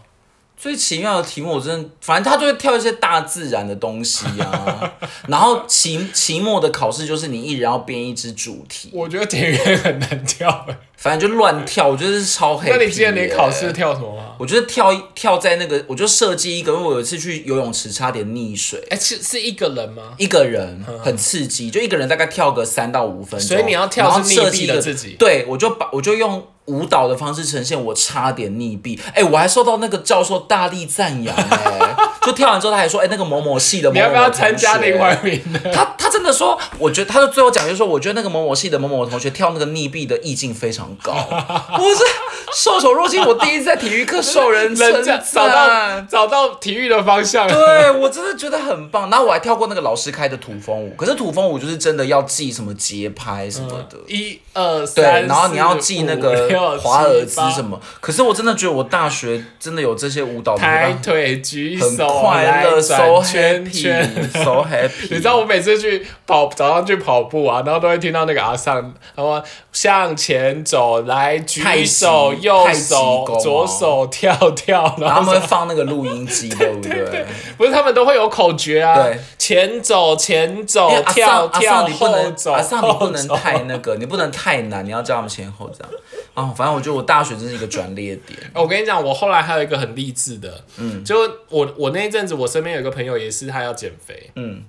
[0.59, 4.91] 最奇妙的题目，我真的，反正他就会跳一些大自然的东西啊。
[5.29, 8.89] 然后期期末的考试就是你一人要编一支主题。
[8.91, 12.71] 我觉得田园很难跳，反正就乱跳，我觉得是超黑。
[12.71, 14.33] 那你记得你考试跳什么吗？
[14.39, 18.83] 我觉得跳跳在那个，我就设计一个，因为我有一次去游泳池差点溺水。
[18.89, 20.15] 哎，是是一个人吗？
[20.17, 23.47] 一个人，很刺激，就一个人大概跳个三到五分钟。
[23.47, 25.15] 所以你要跳是设计的自己。
[25.19, 26.47] 对，我就把我就用。
[26.67, 31.95] 舞蹈的方式呈现，我差点溺毙，哎，我还受到那个教授大力赞扬，哎，
[32.27, 35.41] 就跳完之后他还说，哎，那个某某系的某某你要不要参加林怀民
[35.73, 41.13] 他他真的说，我觉得他的最后讲就是说，我觉得那个某某系的某某同学跳那个溺毙的意境非常高，
[41.79, 42.03] 我是
[42.53, 49.09] 受宠若惊，我第一次在体育课受人称赞，找到找到体育的方向，对我真的觉得很棒。
[49.09, 56.47] 然后我还跳过那个老师开的土风舞，可是土风舞就是真的要记什么节拍什么的，一二三，对，然后你要记那个。
[56.81, 57.79] 华尔兹什么？
[58.01, 64.91] 可是我真的觉得我大学真的有这些舞蹈，抬腿举手，很快乐，so happy，so happy。
[65.09, 77.25] 你知道我每次去跑早上去跑步啊，然后都会听到那个阿尚，他说向前走，来举手，右手，左手跳跳，然后 他们会放那个录音机，对不对？
[77.57, 85.89] 不是，他们都会有口诀啊，对，前走，前走，跳跳，后走，阿尚你不能太那个，你不能太难，你要叫他们前后这样。
[86.33, 88.39] 哦，反正我觉得我大学真是一个转捩点。
[88.53, 91.17] 我跟你讲，我后来还有一个很励志的，嗯，就
[91.49, 94.63] 我我那一阵子，我身边有一个朋友也是他要减肥，嗯，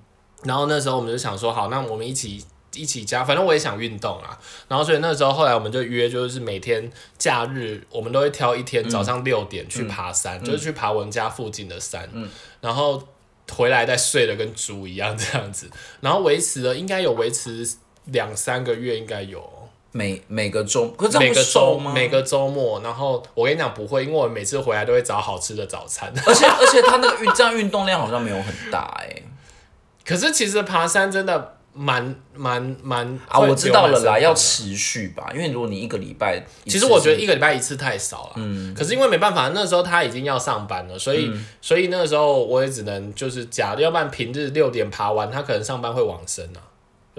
[0.45, 12.29] 然后那时候我们就想说，好，那我们一起一起加，反正我也想运动啊，然后所以那时候后来我们就约，就是每天假日我们都会挑一天早上六点去爬山，就是去爬我们家附近的山，嗯，
[12.61, 13.03] 然后
[13.51, 15.71] 回来再睡的跟猪一样这样子，
[16.01, 17.67] 然后维持了应该有维持
[18.07, 19.58] 两三个月，应该有。
[19.93, 21.93] 每每个周，每个周吗？
[21.95, 26.13] 每个周末，然后我跟你讲不会，因为我每次回来都会找好吃的早餐。
[26.27, 29.23] 而且而且他那个运这样运动量好像没有很大哎。
[30.05, 38.33] 可是其实爬山真的蛮蛮蛮啊，我知道了啦，要持续吧，因为如果你一个礼拜，其实我觉得一个礼拜一次太少了。
[38.37, 38.75] 嗯。
[38.75, 41.31] 可是因为没办法，那时候他已经要上班了，所以
[41.63, 46.61] 所以那个时候我也只能就是假，要不然平日六点爬完，他可能上班会往生啊。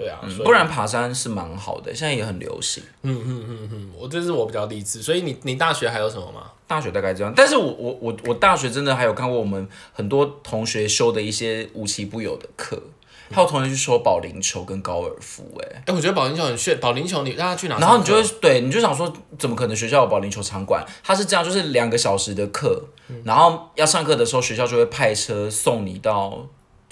[0.00, 2.82] 对啊，不然爬山是蛮好的，现在也很流行。
[3.02, 6.50] 嗯嗯嗯嗯，我这是我比较励志，所以你你大学还有什么吗？
[6.66, 12.82] 大学大概这样，但是我我我我大学真的还有看过我们很多同学修的一些无奇不有的课，
[13.30, 17.76] 还有同学去修保龄球跟高尔夫，哎哎，我觉得保龄球很炫，保龄球你让他去哪？
[17.78, 20.82] 然后你就会对，你就想说，怎么可能学校有保龄球场馆？
[21.04, 22.82] 他是这样，就是两个小时的课，
[23.24, 26.46] 然后要上课的时候，学校就会派车送你到。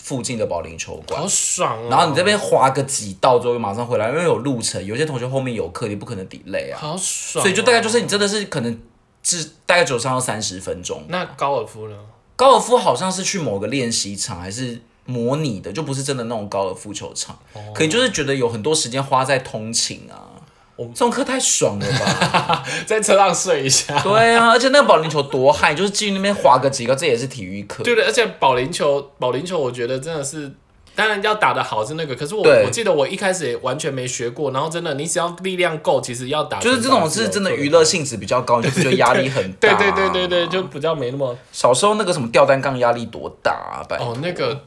[0.08, 1.88] 附近的保龄球馆，好爽哦！
[1.90, 4.82] 然后你这边滑个几道之后，马上回来，因为有路程。
[4.82, 6.78] 有些同学后面有课，你不可能 delay 啊。
[6.80, 7.42] 好爽！
[7.42, 8.80] 所以就大概就是你真的是可能
[9.22, 11.04] 只大概走上要三十分钟。
[11.08, 11.96] 那高尔夫呢？
[12.36, 17.38] 高尔夫好像是去某个练习场还是模拟的，就不是真的那种高尔夫球场。
[17.74, 20.38] 可能就是觉得有很多时间花在通勤啊。
[20.86, 23.98] 这种课太爽了吧， 在车上睡一下。
[24.00, 27.82] 对啊，而且那个保龄球多嗨，就是进去那边划个几个，这也是体育课。
[27.82, 30.52] 对的，而且保龄球，保龄球，我觉得真的是
[30.94, 39.74] 当然要打得好是那个，可是我我记得我一开始也完全没学过，然后真的你只要力量够，其实要打就是这种是真的娱乐性质比较高，你就觉得压力很大。
[39.78, 43.82] 对对对对对，就比较没那么小时候那个什么吊单杠压力多大啊！
[43.98, 44.64] 哦那个。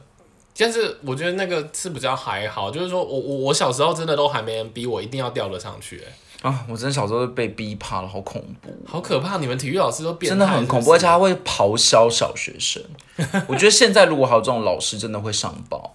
[0.56, 8.70] 但是我觉得那个是比较还好，就是说我我我小时候真的都还没人逼我一定要吊得上去、欸，啊，我真的小时候被逼怕了，好恐怖。
[8.86, 9.38] 好可怕！
[9.38, 12.82] 你们体育老师都变真的很恐怖，而且他会咆哮小学生。
[13.48, 15.94] 我觉得现在如果还有这种老师，真的会上报。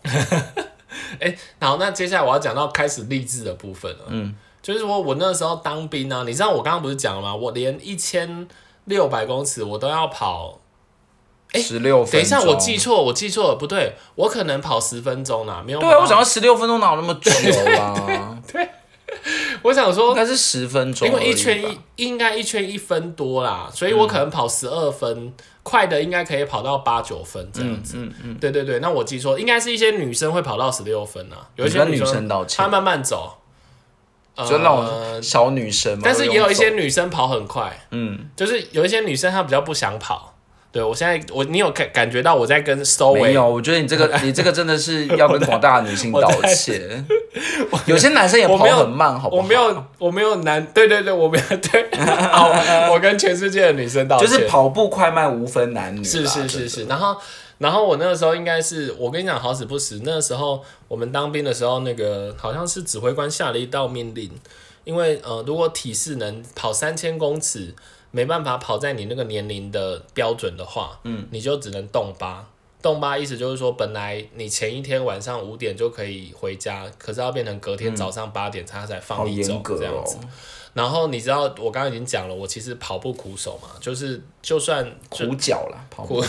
[1.19, 4.05] 哎、 好，那接下来我要讲到开始励志的部分了。
[4.07, 7.35] 嗯，就是说我那时候当兵呢、你知道我刚刚不是讲了吗？
[7.35, 8.47] 我连一千
[8.85, 10.59] 六百公尺我都要跑。
[11.55, 12.19] 十六分钟。
[12.19, 17.31] 等一下，我记错，我记错了，不对，我可能跑十分钟啦，没有对啊，我想要十六分钟哪有那么久
[17.79, 18.37] 啊？
[18.51, 18.69] 对？
[19.63, 21.07] 我想说应，该是十分钟。
[21.07, 25.33] 因为一圈一应该一圈一分多啦，所以我可能跑十二分，
[25.63, 27.95] 快的应该可以跑到八九分这样子。
[27.97, 33.37] 嗯嗯，对对对，那我记错，应该是一些女生会跑到十六分啊，有一些女生她慢慢走，
[34.37, 36.01] 就那种呃小女生嘛。
[36.03, 40.35] 但是也有一些女生跑很快，嗯，就是有一些女生她比较不想跑。
[40.77, 47.03] 对我现在我你有感感觉到我在跟收尾没有，我觉得你这个 你这个真的是要跟广大的女性道歉。
[47.87, 49.41] 有些男生也跑很慢，好不好？
[49.41, 51.89] 我没有我没有男对对对我没有对，
[52.31, 52.51] 好，
[52.91, 56.03] 我跟全世界的女生道歉，就是跑步快慢无分男女。
[56.03, 57.17] 是是是是，然后
[57.57, 64.29] 然后我那个时候应该是我跟你讲好死不死，那个时候我们当兵的时候，那个好像是指挥官下了一道命令，
[64.83, 67.73] 因为呃如果体适能跑三千公尺
[68.11, 72.47] 没办法跑在你那个年龄的标准的话，嗯，你就只能动八。
[72.81, 80.17] 动八意思就是说，本来你前一天晚上五点就可以回家，可是要变成隔天早上八点他才放好你走这样子。。
[80.77, 86.27] 然后你知道我刚刚已经讲了，我其实跑步苦手嘛，就是就算就苦脚啦，跑步苦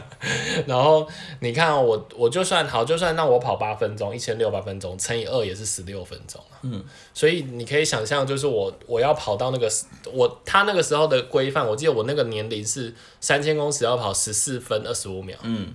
[0.66, 1.08] 然后
[1.40, 9.70] 你看哦、我我就算好，就算让我跑八分钟，一千六百分钟乘以二也是十六分钟啊嗯，所以你可以想象，就是我我要跑到那个
[10.12, 15.38] 我他那个时候的规范，我记得我那个年龄是三千公尺要跑十四分二十五秒。
[15.42, 15.72] 嗯，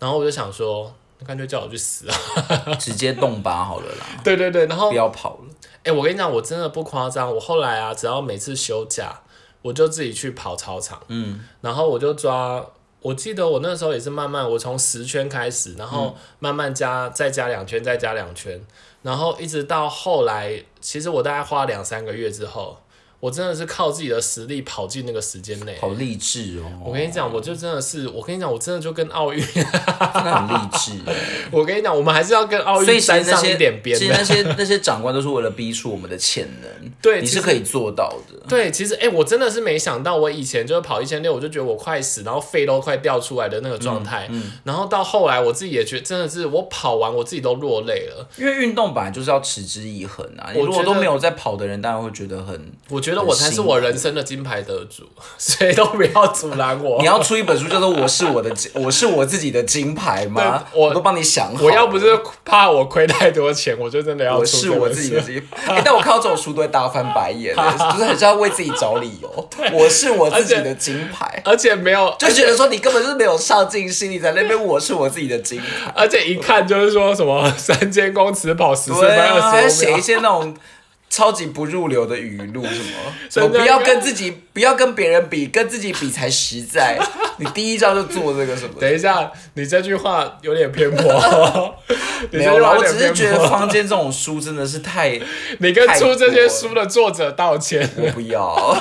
[0.00, 2.74] 然后我就想说，那干脆叫我去死啊！
[2.74, 5.44] 直接动吧好了啦， 对对对，然后不要跑了。
[5.84, 7.34] 哎、我跟你讲，我真的不夸张。
[7.34, 9.20] 我后来啊，只要每次休假，
[9.62, 12.64] 我就自己去跑操场，嗯，然后我就抓。
[13.00, 18.60] 我记得我那时候也是慢慢，我从十圈开始，然后慢慢加，再加两圈，再加两圈，
[19.02, 22.78] 然后一直到后来，其实我大概花两三个月之后，
[23.22, 25.78] 我真的是靠自己的实力跑进那个时间内。
[25.80, 26.66] 好励志哦！
[26.84, 30.98] 我跟你讲，我就真的是，我跟你讲，我真的就跟奥运，很励志。
[31.52, 34.04] 我跟你讲，我们还是要跟奥运沾上一点边的。
[34.04, 38.40] 其实那些那些长官都是为了逼出我们的潜能， 对你是可以做到的。
[38.48, 44.28] 对，其实哎、我真的是没想到，我以前就是跑一千六，我就觉得我快死，然后肺都快掉出来的那个状态。
[44.64, 48.28] 然后到后来，我自己也觉得真的是，我跑完我自己都落泪了。
[48.36, 50.50] 因为运动本来就是要持之以恒啊！
[50.52, 52.60] 你我如果都没有在跑的人，当然会觉得很。
[52.88, 55.02] 我觉得我才是我人生的金牌得主，
[55.36, 57.04] 谁都不要阻拦我你。
[57.06, 60.64] 要出一本书叫做《我是我的金，我是我自己的金牌》吗？
[60.72, 61.64] 我我都帮你想好。
[61.64, 62.06] 我要不是
[62.44, 65.42] 怕我亏太多钱，我就真的要我是我自己的金
[65.84, 67.54] 但我看到这种书都会大翻白眼，
[67.92, 69.50] 就是很像为自己找理由。
[69.72, 75.92] 我是我自己的金牌，而且没有，就觉得说你根本就是没有上进心，你在那边我是我自己的金牌。
[75.94, 80.54] 而且一看就是说什么三千公尺跑十四分对啊，还二十五秒，写一些那种
[81.12, 86.98] 超级不入流的语录，什么 什么不要跟自己，不要跟别人比，跟自己比才实在。
[87.36, 88.80] 你第一招就做这个什么？
[88.80, 91.76] 等一下，你这句话有点偏颇。
[92.32, 95.20] 你没有啦，我只是觉得坊间这种书真的是太，
[95.58, 97.86] 你跟出这些太书的作者道歉。
[97.98, 98.74] 我不要，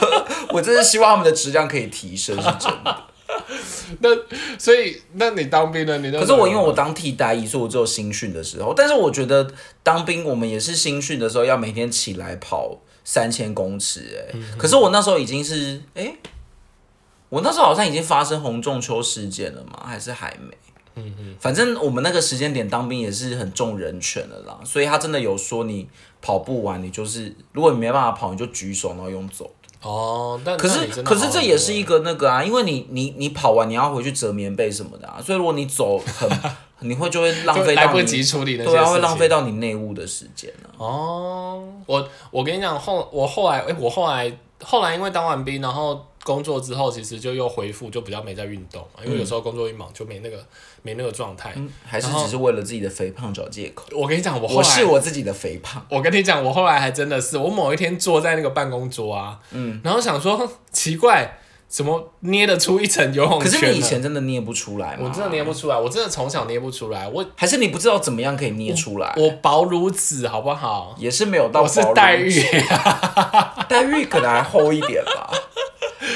[0.52, 2.96] 我真是希望他们的质量可以提升，是真的。
[4.00, 4.10] 那
[4.58, 5.98] 所以，那你当兵呢？
[6.00, 8.74] 你那可是我因为我当替代役，所以我只有新训的时候。
[8.76, 9.50] 但是我觉得
[9.84, 16.14] 当兵，我们也是新训的时候要每天起来跑三千公尺、哎、可是我那时候已经是，哎、
[17.30, 19.84] 我那时候好像已经发生洪仲秋事件了吗？
[19.86, 20.58] 还是还没？
[20.96, 25.88] 嗯嗯，反正我们那个时间点当兵也是很重人权的啦，所以他真的有说你
[26.22, 29.50] 跑不完，你就是如果你没办法跑，你就举手然后用走。
[29.82, 36.30] 哦，但可是可是这也是一个那个啊，因为你你你跑完你要回去折棉被什么的啊，所以如果你走很，
[36.82, 40.70] 你会就会浪费来不及处理那些对啊，会浪费到你内务的时间啊。
[40.78, 41.64] 哦。
[41.88, 44.32] 我我跟你讲后我后来哎、我后来
[44.64, 50.46] 后来因为当完兵，然后工作之后，其实就又恢复，就比较没在运动嘛，因为有时候工作一忙就没那个
[50.84, 51.54] 没那个状态。
[51.56, 53.86] 嗯，还是只是为了自己的肥胖找借口。
[53.92, 63.68] 我跟你讲，我后我是我自己的肥胖，我跟你讲，我后来还真的是，我某一天坐在那个办公桌啊，嗯，然后想说奇怪，怎么捏得出一层游泳可圈可？
[63.68, 64.98] 是你以前真的捏不出来？
[65.02, 69.14] 我真的捏不出来，我真的从小捏不出来，我还是你不知道怎么样可以捏出来？
[69.18, 70.94] 我薄如纸，好不好？
[71.00, 72.32] 也是没有到我是黛玉，
[73.68, 75.32] 黛玉可能还厚一点吧。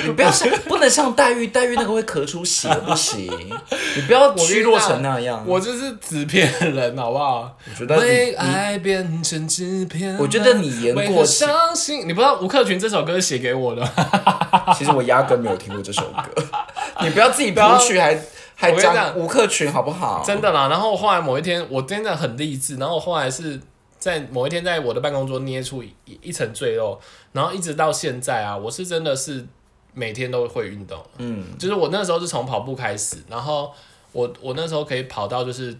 [0.03, 3.31] 你 不要像，不能像黛玉，黛玉那个会咳出血，不行。
[3.95, 5.43] 你不要虚弱成那样。
[5.47, 7.57] 我就是纸片人，好不好？
[7.69, 12.07] 我觉得为你，爱变成纸片人，我觉得你言过为何其伤心。
[12.07, 14.73] 你不知道吴克群这首歌是写给我的吗？
[14.77, 16.43] 其实我压根没有听过这首歌。
[17.01, 18.19] 你不要自己谱曲还
[18.55, 20.23] 还讲讲吴克群好不好？
[20.25, 20.67] 真的啦。
[20.67, 22.77] 然后后来某一天，我真的很励志。
[22.77, 23.59] 然后我后来是
[23.99, 26.99] 在某一天，在我的办公桌捏出一一层赘肉，
[27.33, 29.45] 然后一直到现在啊，我是真的是
[29.95, 31.03] 每天都会运动。
[31.17, 33.73] 嗯，就是我那时候是从跑步开始，然后
[34.11, 35.75] 我我那时候可以跑到就是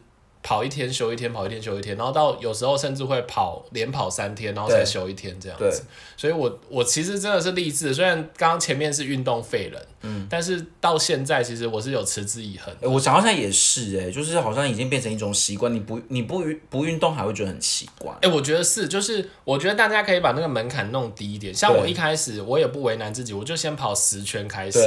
[0.46, 5.82] 跑一天休一天，跑一天休一天，然后到有时候甚至会跑连跑三天，然后才休一天这样对子。
[6.16, 12.88] 所以我我其实真的是励志，虽然刚刚前面是运动废人，嗯，但是到现在其实我是有持之以恒的。
[12.88, 18.14] 欸我想好像也是哎、就是好像已经变成一种习惯，你不你不运不运动还会觉得很奇怪。
[18.22, 21.52] 哎、我觉得是，就是我觉得大家可以把那个门槛弄低一点。
[21.52, 24.80] 像我一开始，我也不为难自己，我就先跑十圈开始，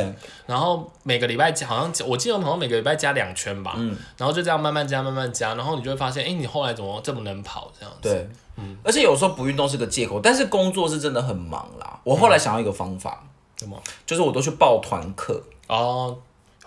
[0.46, 8.08] 然后每个礼拜加，好像我记得我好像每个礼拜加两圈吧，嗯然后就这样慢慢加，慢慢加，然后你就会发现，哎、你后来怎么这么能跑这样子？
[8.08, 8.28] 对，
[8.82, 12.00] 而且有时候不运动是个借口，但是工作是真的很忙啦。
[12.04, 13.22] 我后来想到一个方法，
[13.56, 13.80] 什么？
[14.06, 16.16] 就是我都去报团课，哦，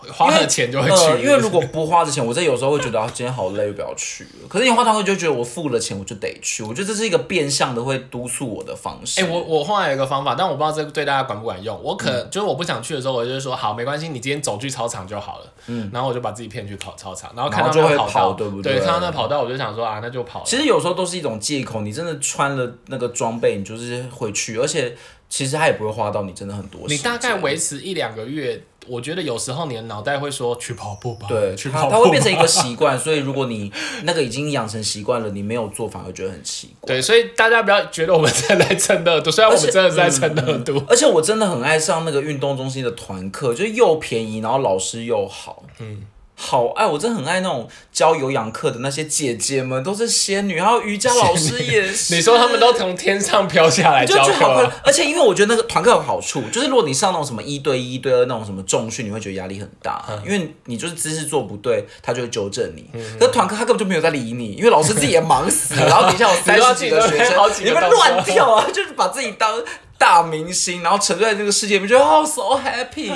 [0.11, 4.47] 花了钱就会去，呃，因为如果不花这钱，我真有时候会觉得啊，今天好累，不要去了。
[4.49, 6.63] 可是你花团课就觉得我付了钱，我就得去。
[6.63, 9.21] 我觉得这是一个变相的会督促我的方式。
[9.21, 11.79] 哎、我我后来有一个方法，但我不知道这个对大家管不管用。
[11.83, 15.45] 我可能、就是我不想去的时候，我就说好，没关系，你今天走去操场就好了。
[15.67, 18.79] 嗯，然后我就把自己骗去跑操场，然后看到跑道，对不对对？
[18.79, 20.43] 看到那跑道，我就想说啊，那就跑。
[20.45, 24.95] 其实有时候都是一种借口，你真的穿了那个装备，你就是会去，而且
[25.29, 26.81] 其实它也不会花到你真的很多。
[26.87, 33.71] 你大概维持一两个月，我觉得有时候你的脑袋会说去跑步吧，对，去跑步，它它会变成一个习惯，所以如果你
[34.03, 36.87] 那个已经养成习惯了，你没有做反而觉得很奇怪。
[36.95, 40.83] 对，所以大家不要觉得我们在来蹭热度， 虽然我们真的是在蹭热度。
[40.87, 46.03] 而且我真的很爱上那个运动中心的团课，就又便宜，然后老师又好，嗯，
[46.43, 52.13] 好爱，我真的很爱那种教有氧课的那些姐姐们，都是仙女，还有瑜伽老师也是。
[52.15, 62.89] 你说他们都从天上飘下来就教课觉得好快乐啊，，而且因为我觉得那个团课有好处，就是如果你上那种什么一对一、一对二那种什么重训，你会觉得压力很大，嗯因为你就是姿势做不对，他就会纠正你。
[63.19, 69.61] 可是团课他根本就没有在理你，因为老师自己也忙死了， 然后底下有三十几个学生，你们乱跳啊，就是把自己当
[69.99, 73.11] 大明星，然后沉醉在这个世界里面，觉得哦 so happy。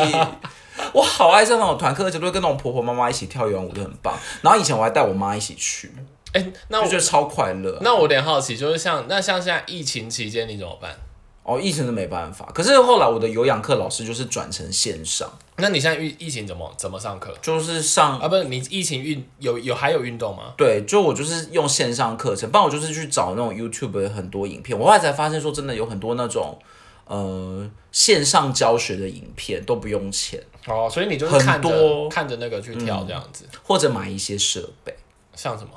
[0.95, 4.17] 我好爱上那种团课，而且都会跟那种婆婆妈妈一起跳游泳舞，就很棒。
[4.41, 5.91] 然后以前我还带我妈一起去，
[6.31, 7.77] 哎、那我就觉得超快乐。
[7.81, 10.95] 那我有点好奇，就是像那像现在疫情期间你怎么办？
[11.43, 15.31] 哦，疫情是没办法，可是后来我的有氧课老师就是转成线上。
[15.57, 18.27] 那你现在疫疫情怎么怎么上课就是上啊？
[18.27, 20.53] 不是你疫情运有有还有运动吗？
[20.57, 24.77] 对，就我就是用线上课程，不然我就是去找那种 YouTube 的很多影片。
[24.77, 26.57] 我后来才发现说，真的有很多那种
[27.05, 34.95] 呃线上教学的影片都不用钱，哦，所以你就是看着多看着那个去跳这样子，或者买一些设备。
[35.35, 35.71] 像什么？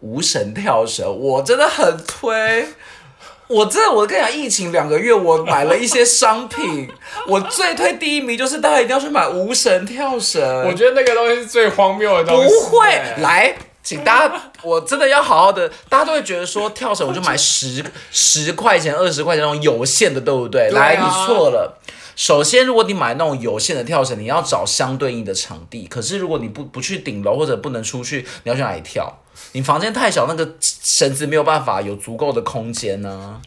[0.00, 2.66] 无绳跳绳，我真的很推。
[3.48, 6.90] 我真的，我跟你讲，疫情两个月，我买了一些商品，
[7.28, 10.42] 我最推第一名就是大家一定要去买无绳跳绳。
[10.66, 12.48] 我觉得那个东西是最荒谬的东西。
[12.48, 12.88] 不会，
[13.20, 20.70] 来，请大家，我真的要好好的，大家都会觉得说跳绳我就买十十块钱、二十块钱那种有限的，对不对？
[20.70, 21.78] 对啊来，你错了。
[22.16, 25.86] 首先，如果你买那种有线的跳绳，你要找相对应的场地。
[25.86, 29.12] 可是，如果你不不去顶楼或者不能出去，你要去哪里跳？
[29.52, 33.40] 你房间太小，那个绳子没有办法有足够的空间呢、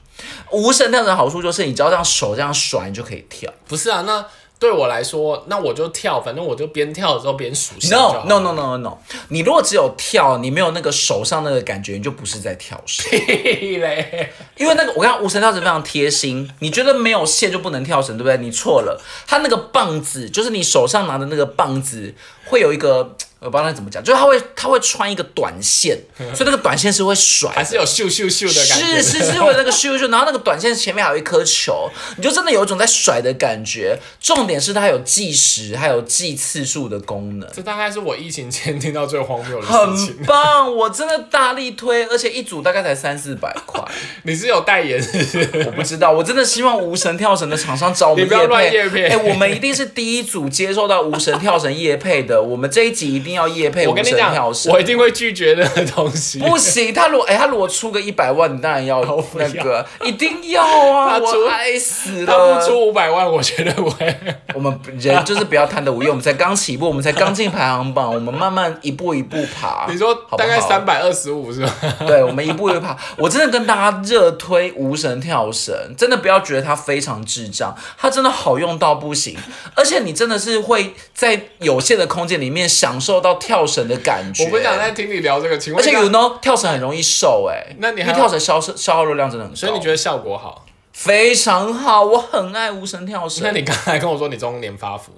[0.51, 3.51] 无绳跳绳的好处就是，你只要这样手这样甩，你就可以跳。
[3.67, 4.25] 不是啊，那
[4.59, 8.97] 对我来说，那我就跳，反正我就边跳的时候边数 No 好 no no no no，
[9.29, 13.09] 你如果只有跳，你没有那个手上那个感觉，你就不是在跳绳。
[13.11, 14.33] 屁嘞！
[14.57, 18.37] 因为那个我刚刚无绳跳绳非常贴心，你觉得没有线就不能跳绳，对不对？
[18.37, 22.13] 你错了，它那个棒子就是你手上拿的那个棒子
[22.45, 23.15] 会有一个。
[23.39, 25.97] 我不知道那怎么讲，就是他会他会穿一个短线，
[26.33, 29.01] 所以那个短线是会甩，还是有咻咻咻的感觉。
[29.01, 33.97] 是是是，为了那个咻咻，然后那个短线前面还有一颗球，你就真的有一种在甩的感觉。
[34.19, 37.47] 重点是它有计时，还有计次数的功能。
[37.53, 40.17] 这大概是我疫情前听到最荒谬的事很情。
[40.25, 43.83] 棒，我真的大力推，而且一组大概才三四百块，
[44.23, 45.63] 你是有代言是是？
[45.67, 54.35] 我不知道，我真的希望无绳跳绳的厂商找我们你不要乱业配哎、我们一定是第一组接受到无绳跳绳叶配的，我们这一集一定定要夜配我跟你讲。
[54.71, 56.39] 我一定会拒绝那个东西。
[56.39, 59.01] 不行，他如果哎、他如果出个一百万，你当然要
[59.33, 61.17] 那个，一定要啊！
[61.17, 62.59] 我爱死他了。
[62.59, 64.15] 不出五百万，我绝对不会。
[64.53, 69.87] 我们人就是不要贪得无厌，我们才刚起步，我们才刚进排行榜，我们慢慢一步一步爬。
[69.89, 71.73] 你说大概好三百二十五是吧？
[72.07, 72.95] 对，我们一步一步爬。
[73.17, 79.35] 我真的跟大家热推无绳跳绳，真的不要觉得它非常智障，它真的好用到不行，
[79.75, 84.45] 而且你真的是会在有限的空间里面享受到跳绳的感觉。
[84.45, 90.65] 我不想再听你聊这个，情况而且 you know 跳绳很容易瘦哎、那你还因为跳绳消消耗热量真的很高，所以你觉得效果好？
[90.93, 93.43] 非常好，我很爱无绳跳绳。
[93.43, 95.11] 那你刚才跟我说你中年发福，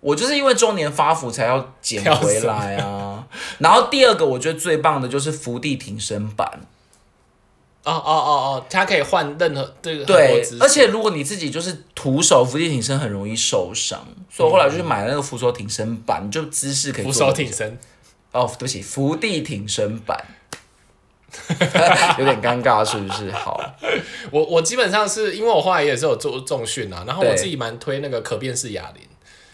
[0.00, 3.26] 我就是因为中年发福才要减回来啊。
[3.58, 6.60] 然后第二个我觉得最棒的就是伏地挺身板，
[7.84, 8.30] 哦哦哦
[8.60, 17.78] 哦，它可以换任何这个很多对姿，势而且如果你自己就是徒手伏地挺身很容易受伤，所以我后来就去买了那个扶手挺身板，就姿势可以扶手挺身。
[18.30, 20.24] 哦，对不起，伏地挺身板。
[22.18, 23.30] 有点尴尬，是不是？
[23.32, 23.58] 好，
[24.30, 29.02] 我我基本上是因为我后来也是有做重训啊，然后我自己蛮推那个可变式哑铃。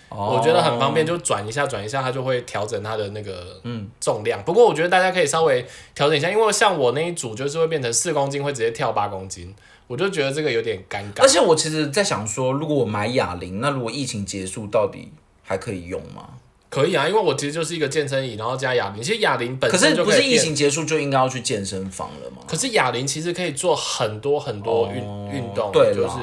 [0.09, 4.43] 哦我觉得很方便，就转一下转一下，它就会调整它的那个嗯重量。
[4.43, 9.55] 不过我觉得大家可以稍微调整一下，因为像我那一组就是会变成四公斤会直接跳八公斤，
[9.87, 11.29] 我就觉得这个有点尴尬而。
[11.29, 15.13] 且我其实在想说，如果我买哑铃，那如果疫情结束，到底
[15.45, 16.31] 还可以用吗？
[16.71, 19.03] 可以啊，因为我其实就是一个健身椅，然后加哑铃。
[19.03, 22.43] 其实哑铃本身就不是疫情结束就应该要去健身房了吗？
[22.47, 24.97] 可是哑铃其实可以做很多很多运
[25.33, 26.17] 运、动，哦对就是，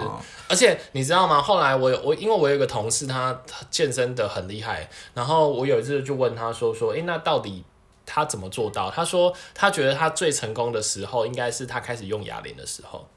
[0.48, 1.42] 而且你知道吗？
[1.42, 7.64] 后来我有我因为我有一个同事，他他健身的很厉害，然后我有一次就问他说说，诶，那到底
[8.06, 8.92] 他怎么做到？
[8.92, 13.08] 他说他觉得他最成功的时候，应该是他开始用哑铃的时候。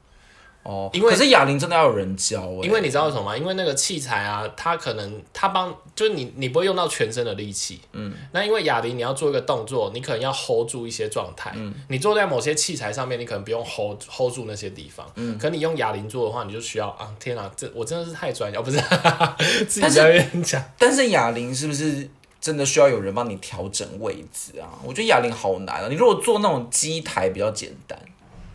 [0.69, 3.35] 哦，因为可是哑铃真的要有人教哎、因为你知道为什么吗？
[3.35, 18.77] 因为那个器材啊，它可能它帮，就是你你不会用到全身的力气，嗯，那因为哑铃你要做一个动作，你可能要 hold 住一些状态，嗯，你坐在某些器材上面，你可能不用 hold hold 住那些地方，嗯，可你用哑铃做的话，你就需要啊，天啊，这我真的是太专业，哦，不是
[19.65, 22.07] 自己但是在那边讲，但是哑铃是不是
[22.39, 24.69] 真的需要有人帮你调整位置啊？
[24.83, 25.87] 我觉得哑铃好难啊！
[25.89, 27.99] 你如果做那种机台比较简单，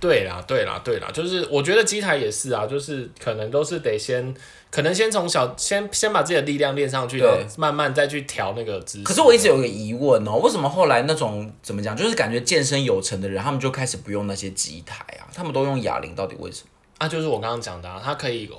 [0.04, 4.34] 对啦，对啦，对啦，就是我觉得机台也是啊，就是可能都是得先，
[4.70, 7.22] 可能先从小先先把自己的力量练上去，
[7.56, 9.04] 慢慢再去调那个姿势。
[9.04, 16.68] 可是我一直有个疑问哦，为什么后来那种怎么讲，就是感觉健身有成的人，他们就开始不用那些机台啊，他们都用哑铃，到底为什么？
[16.98, 18.50] 啊，就是我刚刚讲的、啊，它可以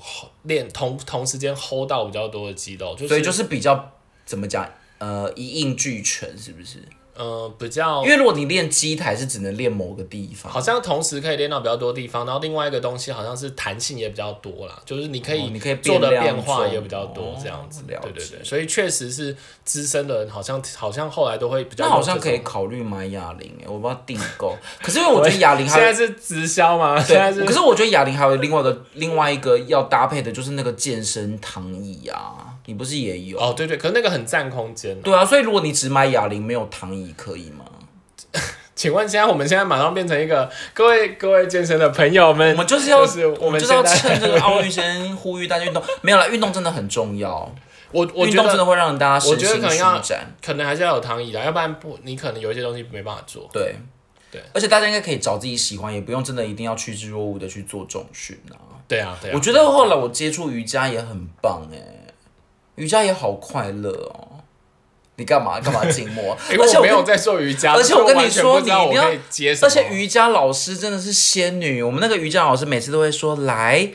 [0.44, 3.94] 练同同时间 hold 到比较多的肌肉，就是所以就是比较
[4.26, 4.68] 怎么讲，
[4.98, 6.80] 呃，一应俱全，是不是？
[7.18, 22.36] 呃比较因为如果你练机台是只能练某个地方，好像同时可以练到比较多地方，然后另外一个东西好像是弹性也比较多啦，就是你可以、哦你可以做的变化也比较多哦这样子，对对对，所以确实是资深的人好像好像后来都会比较那好像可以。
[22.46, 24.56] 考虑买哑铃哎，我不知道订购。
[24.82, 27.02] 可是因为我觉得 哑铃还现在是直销吗？
[27.02, 33.40] 现在对，是可是我觉得哑铃还有另外一个另外一个要搭配的就是那个健身躺椅啊，你不是也有？
[33.40, 37.66] 哦，对对，可是那个很占空间、对啊，所以如果你只买哑铃没有躺椅可以吗？
[38.76, 45.82] 请问现在我们现在马上变成一个各位各位健身的朋友们，我们就是要，就是我们就是要趁这个奥运先呼吁大家运动。
[46.04, 47.50] 没有了，运动真的很重要，
[47.92, 50.02] 我我觉得真的会让大家我觉得可能要。
[50.44, 53.50] 可能还是要有躺椅的，要不然不你可能有一些东西没办法做。
[53.54, 53.76] 对
[54.30, 58.60] 对，而且大家应该可以找自己喜欢，也不用真的一定要趋之若鹜的去做重训啊。
[58.90, 59.34] 对啊，对啊。
[59.34, 61.78] 我觉得后来我接触瑜伽也很棒哎、
[62.76, 64.28] 瑜伽也好快乐哦。
[65.18, 66.38] 你干嘛干嘛静默？
[66.52, 69.58] 因为而且我没有在做瑜伽，而且我跟你说你一定要接。
[69.62, 73.90] 而且瑜伽老师真的是仙女，我们那个瑜伽老师每次都会说来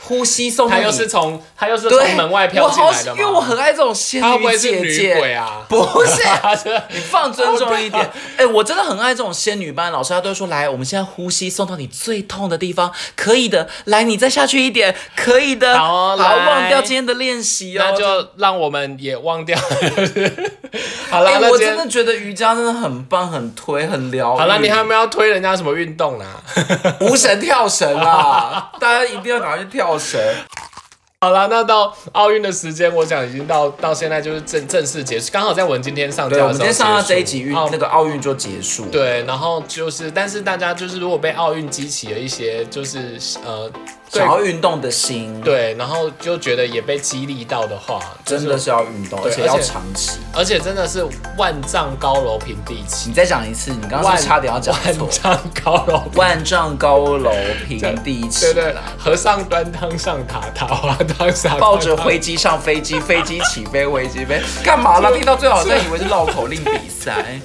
[0.00, 3.16] 呼吸送你他又是从他又是对从门外我好飘进来的吗？
[3.20, 5.18] 因为我很爱这种仙他不女会是女姐姐。
[5.18, 5.62] 鬼啊？
[5.68, 6.22] 不是，
[6.94, 8.10] 你放尊重一点。
[8.36, 13.68] 哎、我真的很爱这种仙女班老师，他都会说来，我们现在呼吸送到你最痛的地方，可以的。
[13.84, 15.76] 来，你再下去一点，可以的。
[15.78, 17.84] 好哦好，来忘掉今天的练习哦。
[17.84, 19.58] 那就让我们也忘掉。
[21.10, 24.36] 好哎、啦，我真的觉得瑜伽真的很棒，很推，很疗。
[24.36, 26.26] 好了，你还没有要推人家什么运动啦？
[27.00, 30.20] 无绳跳绳啦，大家一定要赶快去跳绳。
[31.18, 38.84] 好了，那到奥运的时间，我想已经到到现在就是正正式结束，刚好在我们今天上架，的时候我们今天上到这一集运奥那个奥运就结束。
[38.86, 43.80] 对，然后就是，但是大家就是如果被奥运激起了一些就是呃对
[44.10, 50.18] 想要运动的心，对，然后就觉得也被激励到的话，真的是要运动，而且要长期。
[50.32, 51.04] 而且真的是
[51.36, 55.10] 万丈高楼平地起，你再讲一次，你刚刚差点要讲错万。
[55.10, 57.30] 丈高楼万丈高楼
[57.66, 65.10] 平地起对，对，和尚端汤上塔，塔滑汤下抱着飞机上飞机，飞机起飞，飞机飞，干嘛啦？
[65.16, 67.40] 听到最好像以为是绕口令比赛。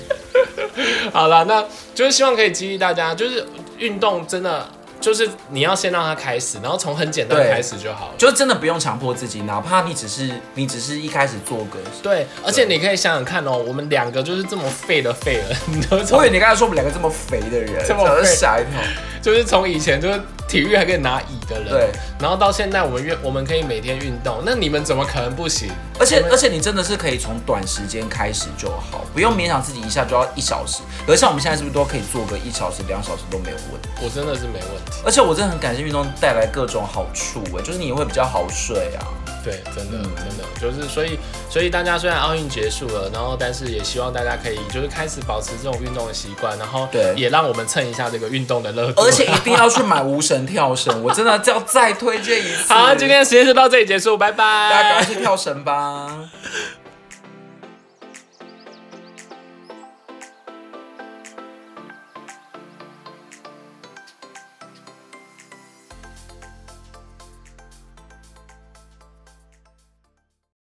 [1.11, 3.45] 好了，那就是希望可以激励大家，就是
[3.77, 4.67] 运动真的
[5.01, 8.13] 就是你要先让他开始，然后从很简单的开始就好了。
[8.17, 11.79] 就真的不用强迫自己，哪怕你只是你只是一开始做个。
[12.03, 18.79] 对，而且你可以想想看哦，我们两个就是这么废的废人，你都我以为你刚才说我们两个这么肥的人，这么真的废吓一跳。
[19.21, 20.19] 就是从以前就是
[20.51, 21.89] 体育还可以拿乙的人，对，
[22.19, 25.71] 然后到现在我们运我们可以每天运动，那你们怎么可能不行？
[25.97, 30.81] 而且而且你真的是可以从短时间开始就好，不用勉强自己一下就要一小时。
[31.07, 33.87] 可是像我们现在是不是都可以做个一小时、两小时都没有问题？
[34.03, 35.01] 我真的是没问题。
[35.05, 39.07] 而且我真的很感谢运动带来各种好处，哎，就是你也会比较好睡啊。
[39.43, 41.17] 对，真的、嗯真的就是，所以
[41.49, 49.01] 所以大家虽然奥运结束了，然后但是也希望大家可以就是开始保持这种运动的习惯，然后对也让我们蹭一下这个运动的热度。
[49.01, 52.71] 而且一定要去买 无绳跳绳，我真的要再推荐一次。
[52.71, 54.69] 好，今天的时间就到这里结束，拜拜。
[54.69, 56.29] 大家赶快去跳绳吧。